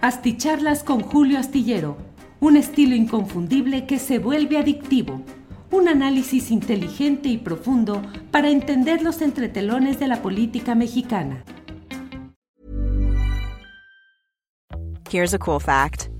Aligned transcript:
Asticharlas 0.00 0.84
con 0.84 1.00
Julio 1.00 1.40
Astillero, 1.40 1.96
un 2.38 2.56
estilo 2.56 2.94
inconfundible 2.94 3.84
que 3.84 3.98
se 3.98 4.20
vuelve 4.20 4.56
adictivo. 4.56 5.22
Un 5.72 5.88
análisis 5.88 6.52
inteligente 6.52 7.28
y 7.28 7.36
profundo 7.36 8.00
para 8.30 8.48
entender 8.48 9.02
los 9.02 9.20
entretelones 9.22 9.98
de 9.98 10.06
la 10.06 10.22
política 10.22 10.76
mexicana. 10.76 11.42
Here's 15.10 15.34
a 15.34 15.38
cool 15.38 15.58
fact 15.58 16.10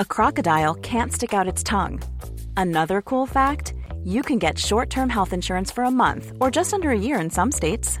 a 0.00 0.04
crocodile 0.04 0.74
can't 0.82 1.12
stick 1.12 1.32
out 1.32 1.46
its 1.46 1.62
tongue. 1.62 2.00
Another 2.56 3.00
cool 3.00 3.26
fact 3.26 3.74
you 4.02 4.22
can 4.22 4.40
get 4.40 4.58
short 4.58 4.90
term 4.90 5.08
health 5.08 5.32
insurance 5.32 5.70
for 5.70 5.84
a 5.84 5.90
month 5.90 6.32
or 6.40 6.50
just 6.50 6.74
under 6.74 6.90
a 6.90 6.98
year 6.98 7.20
in 7.20 7.30
some 7.30 7.52
states. 7.52 8.00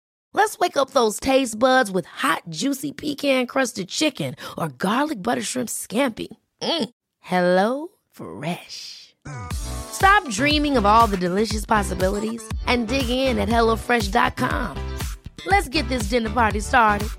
Let's 0.33 0.57
wake 0.59 0.77
up 0.77 0.91
those 0.91 1.19
taste 1.19 1.59
buds 1.59 1.91
with 1.91 2.05
hot, 2.05 2.43
juicy 2.47 2.93
pecan 2.93 3.47
crusted 3.47 3.89
chicken 3.89 4.35
or 4.57 4.69
garlic 4.69 5.21
butter 5.21 5.41
shrimp 5.41 5.69
scampi. 5.69 6.27
Mm. 6.61 6.89
Hello 7.19 7.89
Fresh. 8.11 9.13
Stop 9.53 10.27
dreaming 10.29 10.77
of 10.77 10.85
all 10.85 11.05
the 11.05 11.17
delicious 11.17 11.65
possibilities 11.65 12.41
and 12.65 12.87
dig 12.87 13.09
in 13.09 13.37
at 13.37 13.49
HelloFresh.com. 13.49 14.77
Let's 15.45 15.67
get 15.69 15.87
this 15.89 16.03
dinner 16.03 16.29
party 16.29 16.59
started. 16.61 17.09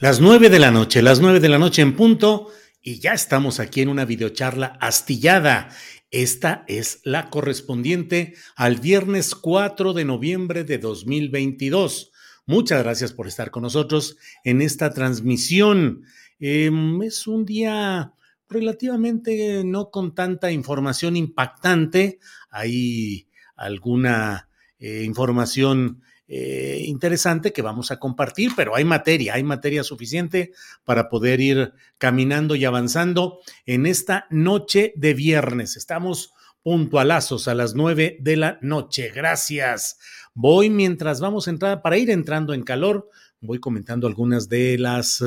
Las 0.00 0.18
nueve 0.18 0.48
de 0.48 0.58
la 0.58 0.70
noche, 0.70 1.02
las 1.02 1.20
nueve 1.20 1.40
de 1.40 1.48
la 1.50 1.58
noche 1.58 1.82
en 1.82 1.94
punto, 1.94 2.50
y 2.82 3.00
ya 3.00 3.12
estamos 3.12 3.60
aquí 3.60 3.82
en 3.82 3.90
una 3.90 4.06
videocharla 4.06 4.78
astillada 4.80 5.68
esta 6.10 6.64
es 6.66 7.00
la 7.04 7.30
correspondiente 7.30 8.34
al 8.56 8.76
viernes 8.80 9.34
4 9.34 9.92
de 9.92 10.04
noviembre 10.04 10.64
de 10.64 10.78
2022. 10.78 12.10
Muchas 12.46 12.82
gracias 12.82 13.12
por 13.12 13.28
estar 13.28 13.52
con 13.52 13.62
nosotros 13.62 14.16
en 14.42 14.60
esta 14.60 14.90
transmisión. 14.92 16.02
Em, 16.40 17.00
es 17.02 17.28
un 17.28 17.44
día 17.44 18.12
relativamente 18.48 19.62
no 19.64 19.90
con 19.90 20.14
tanta 20.14 20.50
información 20.50 21.16
impactante. 21.16 22.18
Hay 22.50 23.28
alguna 23.54 24.48
eh, 24.80 25.04
información 25.04 26.02
eh, 26.32 26.84
interesante 26.86 27.52
que 27.52 27.60
vamos 27.60 27.90
a 27.90 27.98
compartir, 27.98 28.52
pero 28.54 28.76
hay 28.76 28.84
materia, 28.84 29.34
hay 29.34 29.42
materia 29.42 29.82
suficiente 29.82 30.52
para 30.84 31.08
poder 31.08 31.40
ir 31.40 31.72
caminando 31.98 32.54
y 32.54 32.64
avanzando 32.64 33.40
en 33.66 33.84
esta 33.84 34.28
noche 34.30 34.92
de 34.94 35.12
viernes. 35.14 35.76
Estamos 35.76 36.32
puntualazos 36.62 37.48
a 37.48 37.54
las 37.56 37.74
nueve 37.74 38.16
de 38.20 38.36
la 38.36 38.58
noche. 38.62 39.10
Gracias. 39.12 39.98
Voy 40.32 40.70
mientras 40.70 41.20
vamos 41.20 41.48
a 41.48 41.50
entrar, 41.50 41.82
para 41.82 41.98
ir 41.98 42.10
entrando 42.10 42.54
en 42.54 42.62
calor, 42.62 43.10
voy 43.40 43.58
comentando 43.58 44.06
algunas 44.06 44.48
de 44.48 44.78
las 44.78 45.24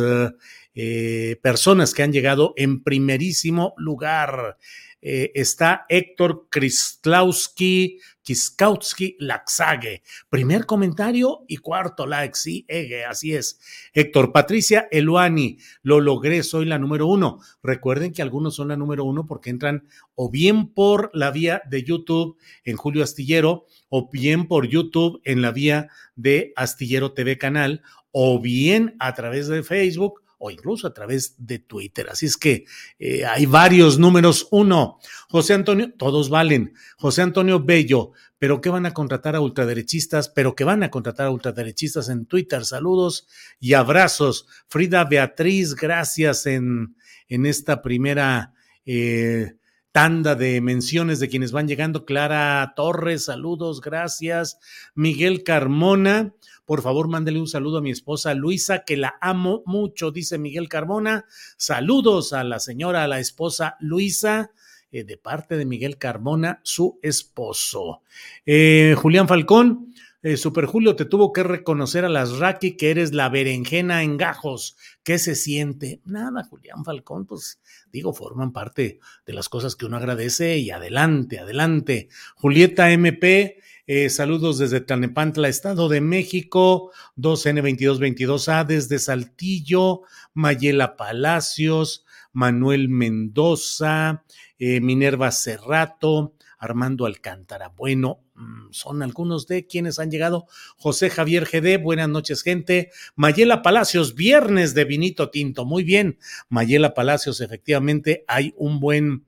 eh, 0.74 1.38
personas 1.42 1.94
que 1.94 2.04
han 2.04 2.14
llegado 2.14 2.54
en 2.56 2.82
primerísimo 2.82 3.74
lugar. 3.76 4.58
Eh, 5.06 5.34
está 5.36 5.86
Héctor 5.90 6.48
Kristlowski, 6.50 8.00
Kiskowski 8.22 9.18
Laxague. 9.20 10.02
Primer 10.30 10.66
comentario 10.66 11.44
y 11.50 11.58
cuarto 11.58 12.08
like, 12.08 12.38
sí, 12.38 12.64
Ege, 12.70 13.04
así 13.04 13.36
es. 13.36 13.60
Héctor, 13.94 14.32
Patricia 14.32 14.88
Eluani, 14.92 15.58
lo 15.82 16.00
logré, 16.00 16.42
soy 16.42 16.64
la 16.64 16.80
número 16.80 17.08
uno. 17.08 17.42
Recuerden 17.62 18.14
que 18.14 18.22
algunos 18.22 18.56
son 18.56 18.70
la 18.70 18.78
número 18.78 19.04
uno 19.04 19.28
porque 19.28 19.50
entran 19.50 19.90
o 20.16 20.32
bien 20.32 20.70
por 20.70 21.12
la 21.14 21.32
vía 21.32 21.62
de 21.70 21.84
YouTube 21.84 22.38
en 22.64 22.78
Julio 22.78 23.04
Astillero, 23.04 23.66
o 23.90 24.10
bien 24.10 24.48
por 24.48 24.68
YouTube 24.68 25.20
en 25.26 25.42
la 25.42 25.52
vía 25.52 25.90
de 26.16 26.54
Astillero 26.56 27.12
TV 27.12 27.38
Canal, 27.38 27.82
o 28.12 28.40
bien 28.40 28.96
a 29.00 29.14
través 29.16 29.50
de 29.50 29.64
Facebook 29.64 30.23
o 30.46 30.52
incluso 30.52 30.88
a 30.88 30.94
través 30.94 31.36
de 31.38 31.60
Twitter. 31.60 32.10
Así 32.10 32.26
es 32.26 32.36
que 32.36 32.66
eh, 33.00 33.24
hay 33.24 33.46
varios 33.46 33.98
números. 33.98 34.50
Uno, 34.52 35.00
José 35.30 35.54
Antonio, 35.54 35.94
todos 35.98 36.30
valen. 36.30 36.74
José 36.98 37.22
Antonio 37.22 37.64
Bello, 37.64 38.12
pero 38.40 38.60
que 38.60 38.70
van 38.70 38.86
a 38.86 38.94
contratar 38.94 39.38
a 39.38 39.40
ultraderechistas, 39.40 40.28
pero 40.28 40.54
que 40.54 40.66
van 40.66 40.84
a 40.84 40.92
contratar 40.92 41.28
a 41.28 41.32
ultraderechistas 41.32 42.10
en 42.10 42.26
Twitter. 42.26 42.66
Saludos 42.66 43.26
y 43.58 43.72
abrazos. 43.72 44.46
Frida 44.68 45.06
Beatriz, 45.06 45.76
gracias 45.76 46.46
en, 46.46 46.98
en 47.30 47.46
esta 47.46 47.82
primera... 47.82 48.54
Eh, 48.86 49.54
tanda 49.94 50.34
de 50.34 50.60
menciones 50.60 51.20
de 51.20 51.30
quienes 51.30 51.52
van 51.52 51.68
llegando. 51.68 52.04
Clara 52.04 52.74
Torres, 52.76 53.26
saludos, 53.26 53.80
gracias. 53.80 54.58
Miguel 54.96 55.44
Carmona, 55.44 56.34
por 56.66 56.82
favor, 56.82 57.08
mándele 57.08 57.40
un 57.40 57.48
saludo 57.48 57.78
a 57.78 57.82
mi 57.82 57.92
esposa 57.92 58.34
Luisa, 58.34 58.84
que 58.86 58.98
la 58.98 59.16
amo 59.22 59.62
mucho, 59.68 60.12
dice 60.12 60.40
Miguel 60.40 60.68
Carmona. 60.68 61.26
Saludos 61.58 62.34
a 62.34 62.44
la 62.44 62.60
señora, 62.60 63.04
a 63.04 63.08
la 63.08 63.20
esposa 63.20 63.78
Luisa. 63.80 64.52
Eh, 64.92 65.04
de 65.04 65.18
parte 65.18 65.58
de 65.58 65.66
Miguel 65.66 65.98
Carmona, 65.98 66.60
su 66.64 67.00
esposo. 67.02 68.02
Eh, 68.46 68.96
Julián 68.98 69.28
Falcón, 69.28 69.94
eh, 70.24 70.38
Super 70.38 70.66
Julio, 70.66 70.96
te 70.96 71.04
tuvo 71.04 71.34
que 71.34 71.44
reconocer 71.44 72.06
a 72.06 72.10
las 72.10 72.40
Raki 72.40 72.78
que 72.78 72.92
eres 72.92 73.14
la 73.14 73.28
berenjena 73.28 74.04
en 74.04 74.18
gajos. 74.18 74.78
¿Qué 75.04 75.20
se 75.20 75.36
siente? 75.36 76.00
Nada, 76.06 76.46
Julián 76.46 76.86
Falcón, 76.86 77.26
pues 77.26 77.60
digo, 77.92 78.14
forman 78.14 78.54
parte 78.54 79.00
de 79.26 79.34
las 79.34 79.50
cosas 79.50 79.76
que 79.76 79.86
uno 79.86 79.98
agradece 79.98 80.58
y 80.58 80.72
adelante, 80.72 81.40
adelante. 81.40 82.08
Julieta 82.36 82.90
MP, 82.92 83.60
eh, 83.86 84.10
saludos 84.10 84.60
desde 84.60 84.80
Tlanepantla, 84.80 85.50
Estado 85.50 85.90
de 85.90 86.00
México, 86.00 86.92
2N2222A, 87.18 88.66
desde 88.66 89.00
Saltillo, 89.00 90.04
Mayela 90.34 90.96
Palacios, 90.96 92.06
Manuel 92.32 92.88
Mendoza, 92.88 94.24
eh, 94.58 94.80
Minerva 94.80 95.32
Cerrato, 95.32 96.34
Armando 96.64 97.06
Alcántara. 97.06 97.70
Bueno, 97.70 98.22
mm, 98.36 98.72
son 98.72 99.04
algunos 99.04 99.48
de 99.48 99.68
quienes 99.68 100.00
han 100.00 100.10
llegado. 100.10 100.46
José 100.78 101.10
Javier 101.10 101.46
GD, 101.46 101.82
buenas 101.82 102.10
noches, 102.10 102.42
gente. 102.42 102.90
Mayela 103.16 103.62
Palacios, 103.62 104.16
viernes 104.16 104.74
de 104.74 104.86
vinito 104.86 105.30
tinto. 105.30 105.66
Muy 105.66 105.84
bien, 105.84 106.18
Mayela 106.50 106.94
Palacios, 106.94 107.42
efectivamente 107.42 108.24
hay 108.28 108.54
un 108.58 108.80
buen 108.80 109.26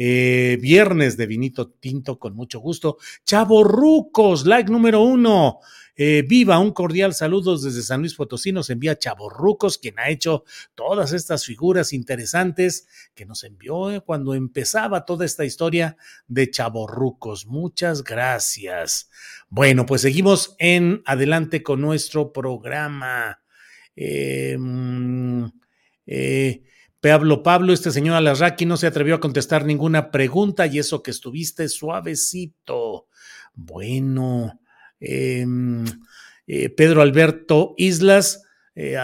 eh, 0.00 0.58
viernes 0.60 1.16
de 1.16 1.26
vinito 1.26 1.70
tinto 1.70 2.20
con 2.20 2.36
mucho 2.36 2.60
gusto. 2.60 2.98
Chavo 3.24 3.64
Rucos, 3.64 4.46
like 4.46 4.70
número 4.70 5.02
uno. 5.02 5.58
Eh, 5.96 6.22
viva, 6.24 6.60
un 6.60 6.70
cordial 6.70 7.12
saludos 7.12 7.64
desde 7.64 7.82
San 7.82 7.98
Luis 7.98 8.14
Potosí. 8.14 8.52
Nos 8.52 8.70
envía 8.70 8.96
Rucos, 9.28 9.76
quien 9.76 9.98
ha 9.98 10.08
hecho 10.08 10.44
todas 10.76 11.12
estas 11.12 11.44
figuras 11.44 11.92
interesantes 11.92 12.86
que 13.12 13.26
nos 13.26 13.42
envió 13.42 13.90
eh, 13.90 14.00
cuando 14.00 14.34
empezaba 14.34 15.04
toda 15.04 15.24
esta 15.24 15.44
historia 15.44 15.96
de 16.28 16.48
Rucos. 16.86 17.46
Muchas 17.46 18.04
gracias. 18.04 19.10
Bueno, 19.48 19.84
pues 19.84 20.02
seguimos 20.02 20.54
en 20.60 21.02
adelante 21.06 21.64
con 21.64 21.80
nuestro 21.80 22.32
programa. 22.32 23.40
Mm, 23.96 25.46
eh 26.06 26.62
Pablo 27.00 27.42
Pablo, 27.44 27.72
este 27.72 27.92
señor 27.92 28.16
Alarraqui 28.16 28.66
no 28.66 28.76
se 28.76 28.88
atrevió 28.88 29.14
a 29.14 29.20
contestar 29.20 29.64
ninguna 29.64 30.10
pregunta 30.10 30.66
y 30.66 30.78
eso 30.78 31.02
que 31.02 31.12
estuviste 31.12 31.68
suavecito. 31.68 33.06
Bueno, 33.54 34.60
em, 34.98 35.84
eh, 36.46 36.70
Pedro 36.70 37.02
Alberto 37.02 37.74
Islas, 37.76 38.42
eh, 38.74 38.96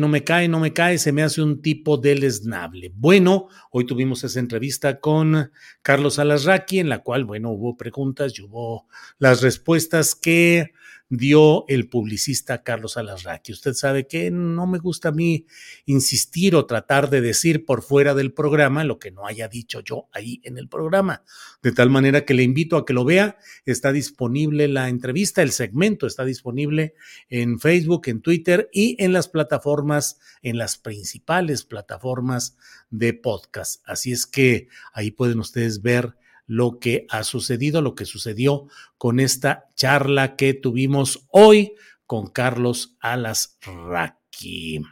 no 0.00 0.08
me 0.08 0.24
cae, 0.24 0.48
no 0.48 0.60
me 0.60 0.72
cae, 0.72 0.98
se 0.98 1.12
me 1.12 1.22
hace 1.22 1.42
un 1.42 1.60
tipo 1.60 1.98
deleznable. 1.98 2.92
Bueno, 2.94 3.48
hoy 3.70 3.86
tuvimos 3.86 4.24
esa 4.24 4.40
entrevista 4.40 5.00
con 5.00 5.50
Carlos 5.82 6.18
Alarraqui, 6.18 6.78
en 6.78 6.88
la 6.88 6.98
cual, 7.00 7.24
bueno, 7.24 7.50
hubo 7.50 7.76
preguntas 7.76 8.38
y 8.38 8.42
hubo 8.42 8.86
las 9.18 9.42
respuestas 9.42 10.14
que 10.14 10.72
dio 11.08 11.64
el 11.68 11.88
publicista 11.88 12.62
Carlos 12.62 12.96
Alasraqui. 12.96 13.52
Usted 13.52 13.74
sabe 13.74 14.06
que 14.06 14.30
no 14.30 14.66
me 14.66 14.78
gusta 14.78 15.10
a 15.10 15.12
mí 15.12 15.46
insistir 15.84 16.54
o 16.54 16.66
tratar 16.66 17.10
de 17.10 17.20
decir 17.20 17.64
por 17.64 17.82
fuera 17.82 18.14
del 18.14 18.32
programa 18.32 18.84
lo 18.84 18.98
que 18.98 19.10
no 19.10 19.26
haya 19.26 19.48
dicho 19.48 19.80
yo 19.80 20.08
ahí 20.12 20.40
en 20.44 20.58
el 20.58 20.68
programa. 20.68 21.22
De 21.62 21.72
tal 21.72 21.90
manera 21.90 22.24
que 22.24 22.34
le 22.34 22.42
invito 22.42 22.76
a 22.76 22.86
que 22.86 22.92
lo 22.94 23.04
vea. 23.04 23.38
Está 23.64 23.92
disponible 23.92 24.68
la 24.68 24.88
entrevista, 24.88 25.42
el 25.42 25.52
segmento 25.52 26.06
está 26.06 26.24
disponible 26.24 26.94
en 27.28 27.58
Facebook, 27.58 28.02
en 28.06 28.20
Twitter 28.20 28.68
y 28.72 28.96
en 29.02 29.12
las 29.12 29.28
plataformas, 29.28 30.18
en 30.42 30.58
las 30.58 30.78
principales 30.78 31.64
plataformas 31.64 32.56
de 32.90 33.14
podcast. 33.14 33.82
Así 33.86 34.12
es 34.12 34.26
que 34.26 34.68
ahí 34.92 35.10
pueden 35.10 35.38
ustedes 35.38 35.82
ver 35.82 36.16
lo 36.46 36.78
que 36.78 37.06
ha 37.10 37.24
sucedido, 37.24 37.82
lo 37.82 37.94
que 37.94 38.04
sucedió 38.04 38.66
con 38.98 39.20
esta 39.20 39.68
charla 39.74 40.36
que 40.36 40.54
tuvimos 40.54 41.26
hoy 41.30 41.74
con 42.06 42.28
Carlos 42.28 42.96
Alasraqui. 43.00 44.82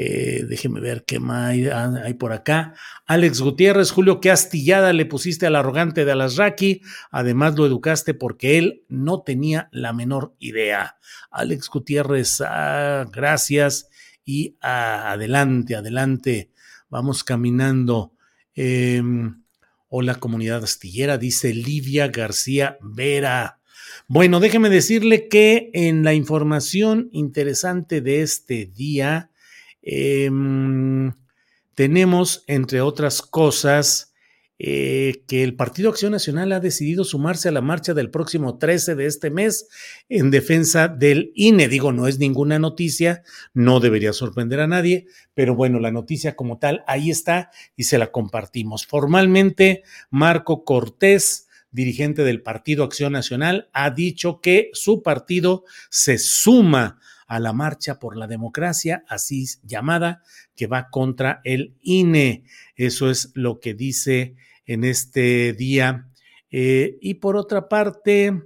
Eh, 0.00 0.44
déjeme 0.48 0.80
ver 0.80 1.04
qué 1.04 1.18
más 1.18 1.50
hay, 1.50 2.14
por 2.14 2.32
acá. 2.32 2.74
Alex 3.06 3.40
Gutiérrez, 3.40 3.90
Julio, 3.90 4.20
qué 4.20 4.30
astillada 4.30 4.92
le 4.92 5.06
pusiste 5.06 5.46
al 5.46 5.56
arrogante 5.56 6.04
de 6.04 6.12
Alasraqui. 6.12 6.82
Además, 7.10 7.56
lo 7.56 7.66
educaste 7.66 8.14
porque 8.14 8.58
él 8.58 8.84
no 8.88 9.22
tenía 9.22 9.68
la 9.72 9.92
menor 9.92 10.36
idea. 10.38 10.98
Alex 11.30 11.68
Gutiérrez, 11.68 12.40
ah, 12.46 13.06
gracias 13.12 13.88
y 14.24 14.56
ah, 14.60 15.10
adelante, 15.10 15.74
adelante. 15.74 16.52
Vamos 16.90 17.24
caminando. 17.24 18.12
Eh, 18.54 19.02
Hola 19.90 20.16
comunidad 20.16 20.64
astillera, 20.64 21.16
dice 21.16 21.54
Livia 21.54 22.08
García 22.08 22.76
Vera. 22.82 23.58
Bueno, 24.06 24.38
déjeme 24.38 24.68
decirle 24.68 25.28
que 25.28 25.70
en 25.72 26.04
la 26.04 26.12
información 26.12 27.08
interesante 27.10 28.02
de 28.02 28.20
este 28.20 28.66
día 28.66 29.30
em, 29.80 31.14
tenemos, 31.74 32.44
entre 32.48 32.82
otras 32.82 33.22
cosas, 33.22 34.07
eh, 34.58 35.22
que 35.28 35.44
el 35.44 35.54
Partido 35.54 35.88
Acción 35.88 36.12
Nacional 36.12 36.50
ha 36.52 36.60
decidido 36.60 37.04
sumarse 37.04 37.48
a 37.48 37.52
la 37.52 37.60
marcha 37.60 37.94
del 37.94 38.10
próximo 38.10 38.58
13 38.58 38.96
de 38.96 39.06
este 39.06 39.30
mes 39.30 39.68
en 40.08 40.30
defensa 40.30 40.88
del 40.88 41.30
INE. 41.34 41.68
Digo, 41.68 41.92
no 41.92 42.08
es 42.08 42.18
ninguna 42.18 42.58
noticia, 42.58 43.22
no 43.54 43.78
debería 43.78 44.12
sorprender 44.12 44.60
a 44.60 44.66
nadie, 44.66 45.06
pero 45.34 45.54
bueno, 45.54 45.78
la 45.78 45.92
noticia 45.92 46.34
como 46.34 46.58
tal 46.58 46.82
ahí 46.86 47.10
está 47.10 47.50
y 47.76 47.84
se 47.84 47.98
la 47.98 48.10
compartimos. 48.10 48.84
Formalmente, 48.86 49.84
Marco 50.10 50.64
Cortés 50.64 51.46
dirigente 51.70 52.24
del 52.24 52.42
Partido 52.42 52.82
Acción 52.84 53.12
Nacional, 53.12 53.68
ha 53.72 53.90
dicho 53.90 54.40
que 54.40 54.70
su 54.72 55.02
partido 55.02 55.64
se 55.90 56.18
suma 56.18 56.98
a 57.26 57.38
la 57.40 57.52
marcha 57.52 57.98
por 57.98 58.16
la 58.16 58.26
democracia, 58.26 59.04
así 59.06 59.44
llamada, 59.62 60.22
que 60.56 60.66
va 60.66 60.88
contra 60.88 61.40
el 61.44 61.76
INE. 61.82 62.44
Eso 62.74 63.10
es 63.10 63.30
lo 63.34 63.60
que 63.60 63.74
dice 63.74 64.34
en 64.68 64.84
este 64.84 65.52
día. 65.54 66.08
Eh, 66.50 66.98
y 67.00 67.14
por 67.14 67.36
otra 67.36 67.68
parte, 67.68 68.40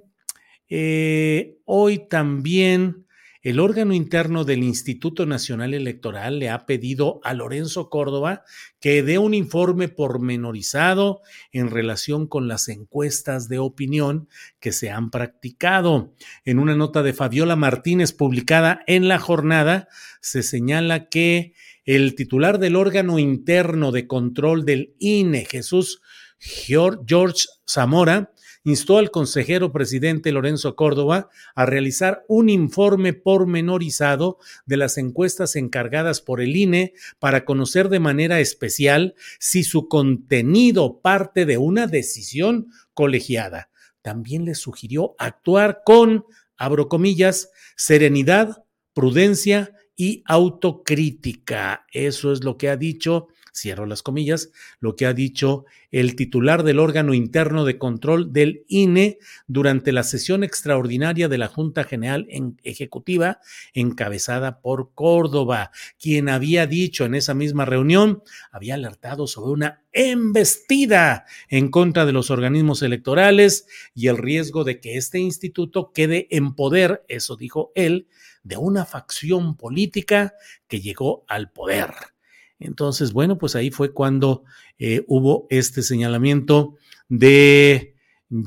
eh, 0.71 1.59
hoy 1.67 2.09
también 2.09 3.03
el 3.43 3.59
órgano 3.59 3.93
interno 3.93 4.45
del 4.45 4.63
Instituto 4.63 5.27
Nacional 5.27 5.75
Electoral 5.75 6.39
le 6.39 6.49
ha 6.49 6.65
pedido 6.65 7.21
a 7.25 7.35
Lorenzo 7.35 7.91
Córdoba 7.91 8.45
que 8.79 9.03
dé 9.03 9.19
un 9.19 9.35
informe 9.35 9.89
pormenorizado 9.89 11.23
en 11.51 11.69
relación 11.69 12.29
con 12.29 12.47
las 12.47 12.69
encuestas 12.69 13.49
de 13.49 13.59
opinión 13.59 14.29
que 14.61 14.71
se 14.71 14.91
han 14.91 15.11
practicado. 15.11 16.15
En 16.45 16.61
una 16.61 16.77
nota 16.77 17.03
de 17.03 17.15
Fabiola 17.15 17.57
Martínez 17.57 18.13
publicada 18.13 18.85
en 18.87 19.09
la 19.09 19.19
jornada, 19.19 19.89
se 20.21 20.45
señala 20.45 21.09
que 21.09 21.55
el 21.85 22.15
titular 22.15 22.59
del 22.59 22.77
órgano 22.77 23.19
interno 23.19 23.93
de 23.93 24.07
control 24.07 24.65
del 24.65 24.95
INE, 24.99 25.45
Jesús 25.45 26.01
George 26.39 27.47
Zamora, 27.69 28.33
instó 28.65 28.99
al 28.99 29.11
consejero 29.11 29.73
presidente 29.73 30.33
Lorenzo 30.33 30.77
Córdoba 30.77 31.29
a 31.55 31.67
realizar 31.67 32.25
un 32.29 32.49
informe 32.49 33.13
pormenorizado 33.13 34.39
de 34.67 34.77
las 34.77 34.99
encuestas 34.99 35.57
encargadas 35.57 36.21
por 36.21 36.41
el 36.41 36.57
INE 36.57 36.95
para 37.19 37.45
conocer 37.45 37.89
de 37.89 38.01
manera 38.01 38.41
especial 38.41 39.15
si 39.39 39.65
su 39.65 39.89
contenido 39.89 41.01
parte 41.01 41.45
de 41.47 41.59
una 41.59 41.87
decisión 41.87 42.69
colegiada. 42.95 43.71
También 44.01 44.45
le 44.45 44.55
sugirió 44.55 45.15
actuar 45.19 45.83
con, 45.85 46.25
abro 46.57 46.89
comillas, 46.89 47.51
serenidad, 47.77 48.65
prudencia 48.95 49.75
y 49.97 50.23
autocrítica. 50.27 51.87
Eso 51.93 52.33
es 52.33 52.45
lo 52.45 52.57
que 52.57 52.69
ha 52.69 52.77
dicho 52.77 53.29
cierro 53.55 53.87
las 53.87 54.03
comillas, 54.03 54.51
lo 54.81 54.97
que 54.97 55.07
ha 55.07 55.13
dicho 55.13 55.65
el 55.91 56.17
titular 56.17 56.63
del 56.63 56.79
órgano 56.79 57.13
interno 57.13 57.65
de 57.65 57.79
control 57.79 58.33
del 58.33 58.65
INE 58.67 59.19
durante 59.47 59.93
la 59.93 60.03
sesión 60.03 60.43
extraordinaria 60.43 61.29
de 61.29 61.39
la 61.39 61.49
Junta 61.49 61.85
General 61.85 62.27
Ejecutiva 62.63 63.41
encabezada 63.75 64.61
por 64.61 64.93
Córdoba, 64.95 65.71
quien 66.01 66.31
había 66.31 66.67
dicho 66.67 67.05
en 67.05 67.15
esa 67.15 67.35
misma 67.35 67.67
reunión, 67.67 68.23
había 68.51 68.75
alertado 68.75 69.27
sobre 69.27 69.53
una 69.53 69.83
embestida 69.93 71.27
en 71.49 71.71
contra 71.71 72.07
de 72.07 72.13
los 72.13 72.31
organismos 72.31 72.81
electorales 72.83 73.67
y 73.95 74.07
el 74.07 74.17
riesgo 74.17 74.65
de 74.65 74.81
que 74.81 74.97
este 74.97 75.19
instituto 75.19 75.93
quede 75.93 76.27
en 76.31 76.55
poder, 76.55 77.05
eso 77.09 77.37
dijo 77.37 77.71
él, 77.75 78.09
de 78.43 78.57
una 78.57 78.85
facción 78.85 79.57
política 79.57 80.35
que 80.69 80.81
llegó 80.81 81.25
al 81.29 81.51
poder. 81.51 81.91
Entonces, 82.59 83.13
bueno, 83.13 83.39
pues 83.39 83.57
ahí 83.57 83.71
fue 83.71 83.93
cuando 83.93 84.45
eh, 84.79 85.05
hubo 85.09 85.47
este 85.51 85.83
señalamiento 85.83 86.77
de 87.09 87.97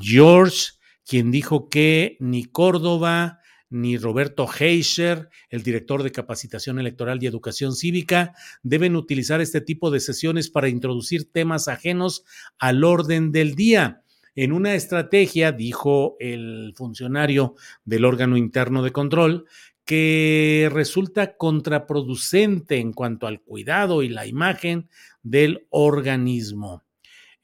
George, 0.00 0.72
quien 1.06 1.30
dijo 1.30 1.68
que 1.68 2.16
ni 2.20 2.44
Córdoba 2.44 3.40
ni 3.68 3.96
Roberto 3.96 4.46
Heischer, 4.48 5.28
el 5.50 5.62
director 5.62 6.02
de 6.02 6.12
capacitación 6.12 6.78
electoral 6.78 7.22
y 7.22 7.26
educación 7.26 7.74
cívica, 7.74 8.32
deben 8.62 8.96
utilizar 8.96 9.40
este 9.40 9.60
tipo 9.60 9.90
de 9.90 10.00
sesiones 10.00 10.50
para 10.50 10.68
introducir 10.68 11.30
temas 11.32 11.68
ajenos 11.68 12.24
al 12.58 12.84
orden 12.84 13.32
del 13.32 13.54
día. 13.54 14.02
En 14.34 14.52
una 14.52 14.74
estrategia, 14.74 15.50
dijo 15.50 16.16
el 16.20 16.74
funcionario 16.76 17.54
del 17.84 18.04
órgano 18.04 18.36
interno 18.36 18.82
de 18.82 18.92
control, 18.92 19.46
que 19.86 20.68
resulta 20.72 21.36
contraproducente 21.36 22.78
en 22.78 22.92
cuanto 22.92 23.28
al 23.28 23.40
cuidado 23.40 24.02
y 24.02 24.08
la 24.08 24.26
imagen 24.26 24.90
del 25.22 25.66
organismo. 25.70 26.84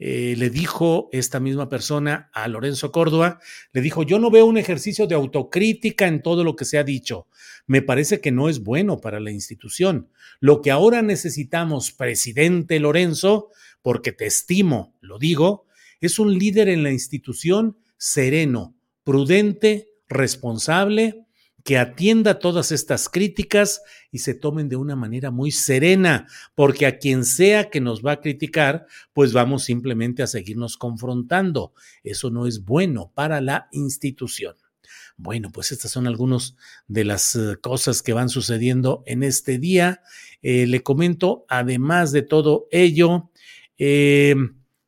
Eh, 0.04 0.34
le 0.36 0.50
dijo 0.50 1.08
esta 1.12 1.38
misma 1.38 1.68
persona 1.68 2.28
a 2.34 2.48
Lorenzo 2.48 2.90
Córdoba, 2.90 3.38
le 3.72 3.80
dijo, 3.80 4.02
yo 4.02 4.18
no 4.18 4.32
veo 4.32 4.46
un 4.46 4.58
ejercicio 4.58 5.06
de 5.06 5.14
autocrítica 5.14 6.08
en 6.08 6.20
todo 6.20 6.42
lo 6.42 6.56
que 6.56 6.64
se 6.64 6.76
ha 6.76 6.82
dicho. 6.82 7.28
Me 7.68 7.82
parece 7.82 8.20
que 8.20 8.32
no 8.32 8.48
es 8.48 8.64
bueno 8.64 8.98
para 8.98 9.20
la 9.20 9.30
institución. 9.30 10.08
Lo 10.40 10.60
que 10.60 10.72
ahora 10.72 11.02
necesitamos, 11.02 11.92
presidente 11.92 12.80
Lorenzo, 12.80 13.50
porque 13.80 14.10
te 14.10 14.26
estimo, 14.26 14.96
lo 15.00 15.20
digo, 15.20 15.66
es 16.00 16.18
un 16.18 16.36
líder 16.36 16.68
en 16.68 16.82
la 16.82 16.90
institución 16.90 17.78
sereno, 17.96 18.74
prudente, 19.04 19.92
responsable, 20.08 21.26
que 21.64 21.78
atienda 21.78 22.38
todas 22.38 22.72
estas 22.72 23.08
críticas 23.08 23.82
y 24.10 24.18
se 24.18 24.34
tomen 24.34 24.68
de 24.68 24.76
una 24.76 24.96
manera 24.96 25.30
muy 25.30 25.50
serena, 25.50 26.26
porque 26.54 26.86
a 26.86 26.98
quien 26.98 27.24
sea 27.24 27.70
que 27.70 27.80
nos 27.80 28.04
va 28.04 28.12
a 28.12 28.20
criticar, 28.20 28.86
pues 29.12 29.32
vamos 29.32 29.64
simplemente 29.64 30.22
a 30.22 30.26
seguirnos 30.26 30.76
confrontando. 30.76 31.72
Eso 32.02 32.30
no 32.30 32.46
es 32.46 32.64
bueno 32.64 33.12
para 33.14 33.40
la 33.40 33.68
institución. 33.72 34.56
Bueno, 35.16 35.50
pues 35.52 35.72
estas 35.72 35.90
son 35.90 36.06
algunas 36.06 36.56
de 36.88 37.04
las 37.04 37.36
eh, 37.36 37.56
cosas 37.60 38.02
que 38.02 38.12
van 38.12 38.28
sucediendo 38.28 39.02
en 39.06 39.22
este 39.22 39.58
día. 39.58 40.02
Eh, 40.42 40.66
le 40.66 40.82
comento, 40.82 41.44
además 41.48 42.12
de 42.12 42.22
todo 42.22 42.66
ello, 42.70 43.30
eh, 43.78 44.34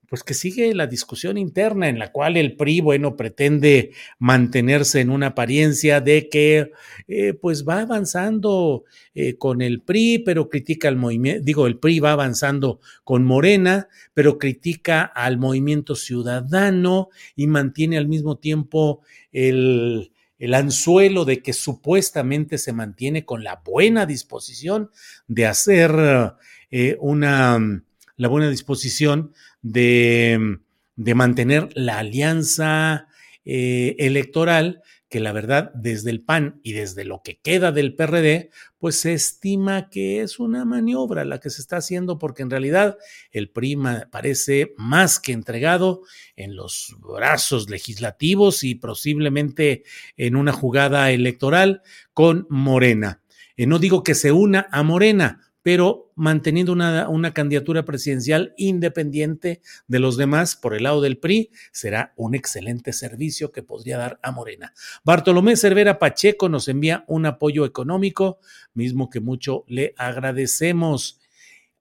pues 0.09 0.23
que 0.23 0.35
sigue 0.35 0.75
la 0.75 0.87
discusión 0.87 1.39
interna 1.39 1.89
en 1.89 1.99
la 1.99 2.13
cual 2.13 2.37
el 2.37 2.57
PRI, 2.57 2.81
bueno, 2.81 3.17
pretende 3.17 3.93
mantenerse 4.19 5.01
en 5.01 5.11
una 5.11 5.29
apariencia 5.29 6.01
de 6.01 6.29
que 6.29 6.73
eh, 7.09 7.35
pues 7.35 7.67
va 7.67 7.81
avanzando 7.81 8.85
eh, 9.15 9.37
con 9.37 9.63
el 9.63 9.83
PRI, 9.83 10.21
pero 10.21 10.49
critica 10.49 10.89
al 10.89 10.97
movimiento, 10.97 11.43
digo, 11.45 11.67
el 11.67 11.79
PRI 11.79 12.01
va 12.01 12.13
avanzando 12.13 12.81
con 13.05 13.25
Morena, 13.25 13.89
pero 14.13 14.39
critica 14.39 15.03
al 15.03 15.39
movimiento 15.39 15.95
ciudadano 15.95 17.09
y 17.37 17.47
mantiene 17.47 17.99
al 17.99 18.09
mismo 18.09 18.39
tiempo 18.39 19.03
el, 19.33 20.13
el 20.39 20.55
anzuelo 20.55 21.25
de 21.25 21.43
que 21.43 21.53
supuestamente 21.53 22.59
se 22.59 22.73
mantiene 22.73 23.25
con 23.25 23.45
la 23.45 23.63
buena 23.65 24.05
disposición 24.05 24.91
de 25.27 25.47
hacer 25.47 26.35
eh, 26.71 26.97
una, 27.01 27.83
la 28.17 28.29
buena 28.29 28.51
disposición 28.51 29.33
de, 29.65 30.59
mantener 30.97 31.71
la 31.75 31.99
alianza 31.99 33.09
eh, 33.45 33.97
electoral 33.99 34.83
que 35.09 35.21
la 35.21 35.33
verdad 35.33 35.71
desde 35.75 36.11
el 36.11 36.23
PAN 36.23 36.61
y 36.65 36.73
desde 36.73 37.05
lo 37.05 37.23
que 37.23 37.39
queda 37.39 37.71
del 37.71 37.95
PRD, 37.95 38.51
pues 38.79 38.99
se 38.99 39.13
estima 39.13 39.89
que 39.89 40.23
es 40.23 40.41
una 40.41 40.65
maniobra 40.65 41.25
la 41.25 41.39
que 41.39 41.51
se 41.51 41.63
está 41.63 41.77
haciendo 41.77 42.19
porque 42.19 42.43
en 42.43 42.51
realidad 42.51 42.99
el 43.31 43.49
PRI 43.49 43.79
parece 44.11 44.75
más 44.77 45.21
que 45.21 45.33
entregado 45.33 46.03
en 46.35 46.57
los 46.57 46.97
brazos 46.99 47.71
legislativos 47.71 48.65
y 48.65 48.75
posiblemente 48.75 49.85
en 50.17 50.35
una 50.35 50.53
jugada 50.53 51.11
electoral 51.13 51.83
con 52.13 52.47
Morena. 52.51 53.23
Eh, 53.57 53.67
no 53.67 53.79
digo 53.79 54.03
que 54.03 54.17
se 54.17 54.33
una 54.33 54.67
a 54.73 54.83
Morena, 54.83 55.54
pero 55.65 56.13
manteniendo 56.15 56.73
una, 56.73 57.09
una, 57.09 57.33
candidatura 57.33 57.87
presidencial 57.87 58.53
independiente 58.59 59.63
de 59.89 59.99
los 59.99 60.19
demás 60.19 60.57
por 60.57 60.75
el 60.75 60.83
lado 60.83 61.01
del 61.01 61.17
PRI, 61.17 61.51
será 61.73 62.13
un 62.17 62.35
excelente 62.35 62.93
servicio 62.93 63.51
que 63.51 63.63
podría 63.63 63.97
dar 63.97 64.21
a 64.23 64.31
Morena. 64.31 64.75
Bartolomé 65.05 65.57
Cervera 65.57 65.99
Pacheco 65.99 66.51
nos 66.51 66.69
envía 66.69 67.03
un 67.09 67.25
apoyo 67.25 67.65
económico, 67.65 68.41
mismo 68.75 69.09
que 69.09 69.21
mucho 69.21 69.65
le 69.67 69.95
agradecemos. 69.97 71.19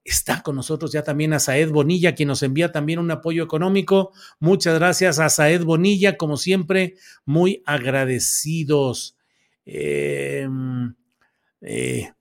Está 0.02 0.42
con 0.42 0.56
nosotros 0.56 0.90
ya 0.90 1.02
también 1.02 1.34
a 1.34 1.38
Saed 1.38 1.68
Bonilla, 1.70 2.14
quien 2.14 2.28
nos 2.28 2.42
envía 2.42 2.72
también 2.72 2.98
un 2.98 3.10
apoyo 3.10 3.44
económico. 3.44 4.12
Muchas 4.40 4.78
gracias 4.78 5.18
a 5.18 5.28
Saed 5.28 5.62
Bonilla, 5.62 6.16
como 6.16 6.38
siempre, 6.38 6.94
muy 7.26 7.62
agradecidos. 7.66 9.18
Eh, 9.66 10.48
eh, 11.60 12.14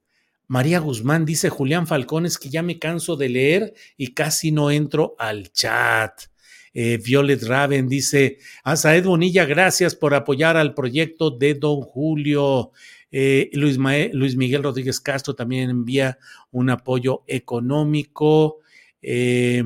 María 0.54 0.78
Guzmán 0.78 1.26
dice 1.26 1.50
Julián 1.50 1.88
Falcones 1.88 2.38
que 2.38 2.52
ya 2.52 2.62
me 2.62 2.78
canso 2.78 3.16
de 3.16 3.28
leer 3.28 3.74
y 3.98 4.14
casi 4.14 4.52
no 4.52 4.70
entro 4.70 5.16
al 5.18 5.52
chat. 5.52 6.12
Eh, 6.76 7.00
Violet 7.04 7.42
Raven 7.42 7.88
dice, 7.88 8.38
a 8.64 8.76
Bonilla, 9.04 9.46
gracias 9.46 9.96
por 9.96 10.14
apoyar 10.14 10.56
al 10.56 10.76
proyecto 10.76 11.32
de 11.32 11.56
Don 11.56 11.82
Julio. 11.82 12.70
Eh, 13.10 13.50
Luis, 13.54 13.80
Miguel 13.80 14.62
Rodríguez 14.62 15.00
Castro 15.00 15.34
también 15.34 15.72
envía 15.72 16.20
un 16.52 16.70
apoyo 16.70 17.24
económico. 17.26 18.60
Eh, 19.02 19.64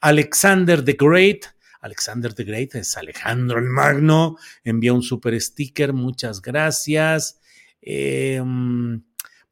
Alexander 0.00 0.84
the 0.84 0.98
Great, 1.00 1.46
Alexander 1.80 2.34
the 2.34 2.44
Great 2.44 2.74
es 2.74 2.94
Alejandro 2.98 3.58
el 3.58 3.70
Magno, 3.70 4.36
envía 4.64 4.92
un 4.92 5.02
super 5.02 5.40
sticker, 5.40 5.94
muchas 5.94 6.42
gracias. 6.42 7.40
Eh, 7.80 8.42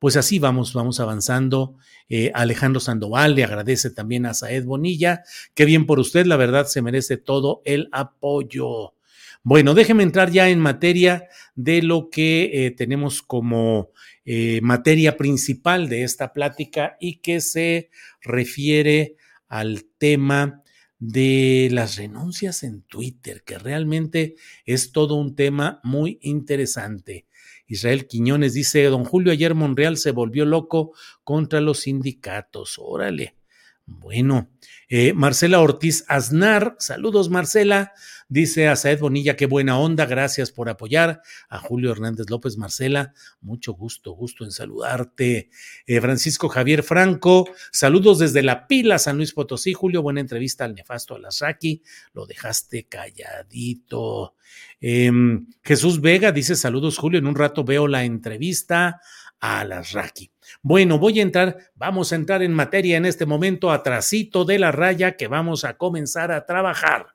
pues 0.05 0.19
así 0.19 0.39
vamos, 0.39 0.75
vamos 0.75 1.01
avanzando. 1.01 1.79
Eh, 2.11 2.31
Alejandro 2.35 2.79
Sandoval 2.79 3.35
le 3.35 3.43
agradece 3.43 3.89
también 3.89 4.27
a 4.27 4.35
Saed 4.35 4.67
Bonilla. 4.67 5.23
Qué 5.55 5.65
bien 5.65 5.87
por 5.87 5.99
usted, 5.99 6.27
la 6.27 6.37
verdad 6.37 6.67
se 6.67 6.83
merece 6.83 7.17
todo 7.17 7.63
el 7.65 7.89
apoyo. 7.91 8.93
Bueno, 9.43 9.73
déjeme 9.73 10.03
entrar 10.03 10.31
ya 10.31 10.51
en 10.51 10.61
materia 10.61 11.29
de 11.55 11.81
lo 11.81 12.11
que 12.11 12.51
eh, 12.53 12.71
tenemos 12.73 13.23
como 13.23 13.93
eh, 14.27 14.61
materia 14.61 15.17
principal 15.17 15.89
de 15.89 16.03
esta 16.03 16.35
plática 16.35 16.99
y 17.01 17.21
que 17.21 17.41
se 17.41 17.89
refiere 18.21 19.17
al 19.49 19.87
tema 19.97 20.63
de 20.99 21.71
las 21.73 21.97
renuncias 21.97 22.63
en 22.63 22.83
Twitter, 22.83 23.43
que 23.43 23.59
realmente 23.59 24.35
es 24.67 24.93
todo 24.93 25.15
un 25.15 25.35
tema 25.35 25.81
muy 25.83 26.19
interesante. 26.21 27.25
Israel 27.75 28.07
Quiñones 28.07 28.55
dice, 28.55 28.83
don 28.85 29.05
Julio, 29.05 29.33
ayer 29.33 29.55
Monreal 29.55 29.97
se 29.97 30.11
volvió 30.11 30.45
loco 30.45 30.93
contra 31.23 31.61
los 31.61 31.81
sindicatos. 31.81 32.77
Órale. 32.79 33.37
Bueno, 33.87 34.51
eh, 34.89 35.13
Marcela 35.13 35.61
Ortiz 35.61 36.05
Aznar, 36.09 36.75
saludos 36.79 37.29
Marcela, 37.29 37.93
dice 38.29 38.69
a 38.69 38.77
Saed 38.77 39.01
Bonilla, 39.01 39.37
qué 39.37 39.47
buena 39.47 39.79
onda, 39.79 40.07
gracias 40.07 40.51
por 40.51 40.69
apoyar. 40.69 41.23
A 41.49 41.59
Julio 41.59 41.93
Hernández 41.93 42.31
López 42.31 42.57
Marcela, 42.57 43.15
mucho 43.41 43.73
gusto, 43.73 44.13
gusto 44.13 44.45
en 44.45 44.51
saludarte. 44.51 45.51
Eh, 45.87 46.01
Francisco 46.01 46.49
Javier 46.49 46.83
Franco, 46.83 47.49
saludos 47.73 48.19
desde 48.19 48.43
La 48.43 48.67
Pila, 48.67 48.99
San 48.99 49.17
Luis 49.17 49.33
Potosí. 49.33 49.73
Julio, 49.73 50.03
buena 50.03 50.21
entrevista 50.21 50.65
al 50.65 50.75
nefasto 50.75 51.15
Alasraqui, 51.15 51.83
lo 52.13 52.27
dejaste 52.27 52.87
calladito. 52.89 54.35
Em, 54.81 55.47
Jesús 55.63 56.01
Vega 56.01 56.33
dice, 56.33 56.57
saludos 56.57 56.99
Julio, 56.99 57.19
en 57.19 57.27
un 57.27 57.35
rato 57.35 57.65
veo 57.65 57.89
la 57.89 58.05
entrevista 58.05 59.01
a 59.41 59.61
Alasraqui. 59.61 60.31
Bueno, 60.63 60.99
voy 60.99 61.21
a 61.21 61.23
entrar, 61.23 61.59
vamos 61.75 62.13
a 62.13 62.17
entrar 62.17 62.43
en 62.43 62.53
materia 62.53 62.97
en 62.97 63.07
este 63.07 63.27
momento, 63.27 63.71
atrasito 63.71 64.45
de 64.45 64.59
la 64.59 64.73
raya 64.73 65.17
que 65.17 65.29
vamos 65.29 65.65
a 65.65 65.77
comenzar 65.77 66.33
a 66.33 66.47
trabajar. 66.47 67.14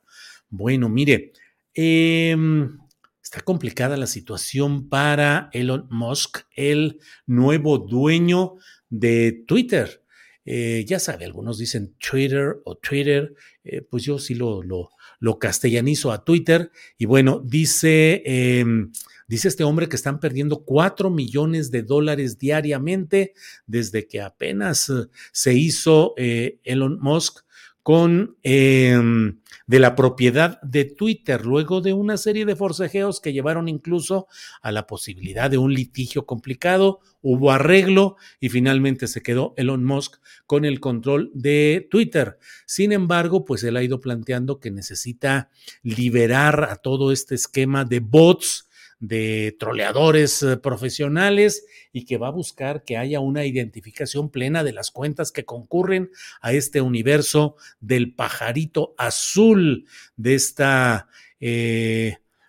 Bueno, 0.50 0.88
mire, 0.88 1.32
em, 1.74 2.76
está 3.22 3.40
complicada 3.40 3.96
la 3.96 4.08
situación 4.08 4.88
para 4.88 5.48
Elon 5.52 5.86
Musk, 5.90 6.38
el 6.56 6.98
nuevo 7.24 7.78
dueño 7.78 8.56
de 8.88 9.44
Twitter. 9.46 10.02
Eh, 10.44 10.84
ya 10.88 10.98
sabe, 10.98 11.24
algunos 11.24 11.58
dicen 11.58 11.94
Twitter 11.98 12.56
o 12.64 12.74
Twitter, 12.76 13.32
eh, 13.62 13.82
pues 13.88 14.02
yo 14.02 14.18
sí 14.18 14.34
lo, 14.34 14.60
lo, 14.62 15.38
castellanizo 15.38 16.10
a 16.10 16.24
Twitter. 16.24 16.72
Y 16.98 17.06
bueno, 17.06 17.40
dice 17.44 18.22
em, 18.24 18.90
Dice 19.28 19.46
este 19.46 19.62
hombre 19.62 19.88
que 19.88 19.94
están 19.94 20.18
perdiendo 20.18 20.64
4 20.64 21.08
millones 21.08 21.70
de 21.70 21.84
dólares 21.84 22.36
diariamente 22.36 23.32
desde 23.64 24.08
que 24.08 24.20
apenas 24.20 24.90
eh, 24.90 25.06
se 25.30 25.54
hizo 25.54 26.14
Elon 26.16 26.98
Musk 27.00 27.44
con 27.82 28.36
em, 28.42 29.40
de 29.66 29.78
la 29.78 29.94
propiedad 29.94 30.60
de 30.62 30.84
Twitter, 30.84 31.46
luego 31.46 31.80
de 31.80 31.92
una 31.92 32.16
serie 32.16 32.44
de 32.44 32.56
forcejeos 32.56 33.20
que 33.20 33.32
llevaron 33.32 33.68
incluso 33.68 34.26
a 34.62 34.72
la 34.72 34.86
posibilidad 34.86 35.50
de 35.50 35.58
un 35.58 35.72
litigio 35.72 36.26
complicado, 36.26 37.00
hubo 37.22 37.52
arreglo 37.52 38.16
y 38.40 38.48
finalmente 38.48 39.06
se 39.06 39.22
quedó 39.22 39.54
Elon 39.56 39.84
Musk 39.84 40.16
con 40.46 40.64
el 40.64 40.80
control 40.80 41.30
de 41.34 41.86
Twitter. 41.90 42.38
Sin 42.66 42.92
embargo, 42.92 43.44
pues 43.44 43.62
él 43.62 43.76
ha 43.76 43.82
ido 43.82 44.00
planteando 44.00 44.60
que 44.60 44.70
necesita 44.70 45.50
liberar 45.82 46.64
a 46.64 46.76
todo 46.76 47.12
este 47.12 47.34
esquema 47.34 47.84
de 47.84 48.00
bots 48.00 48.69
de 49.00 49.56
troleadores 49.58 50.42
eh, 50.42 50.56
profesionales 50.56 51.64
y 51.92 52.04
que 52.04 52.18
va 52.18 52.28
a 52.28 52.32
buscar 52.32 52.84
que 52.84 52.96
haya 52.96 53.18
una 53.18 53.44
identificación 53.44 54.30
plena 54.30 54.62
de 54.62 54.72
las 54.72 54.92
cuentas 54.92 55.32
que 55.32 55.44
concurren 55.44 56.10
a 56.40 56.52
este 56.52 56.80
universo 56.80 57.56
del 57.80 58.14
pajarito 58.14 58.94
azul 58.96 59.86
de 60.16 60.34
este 60.34 60.64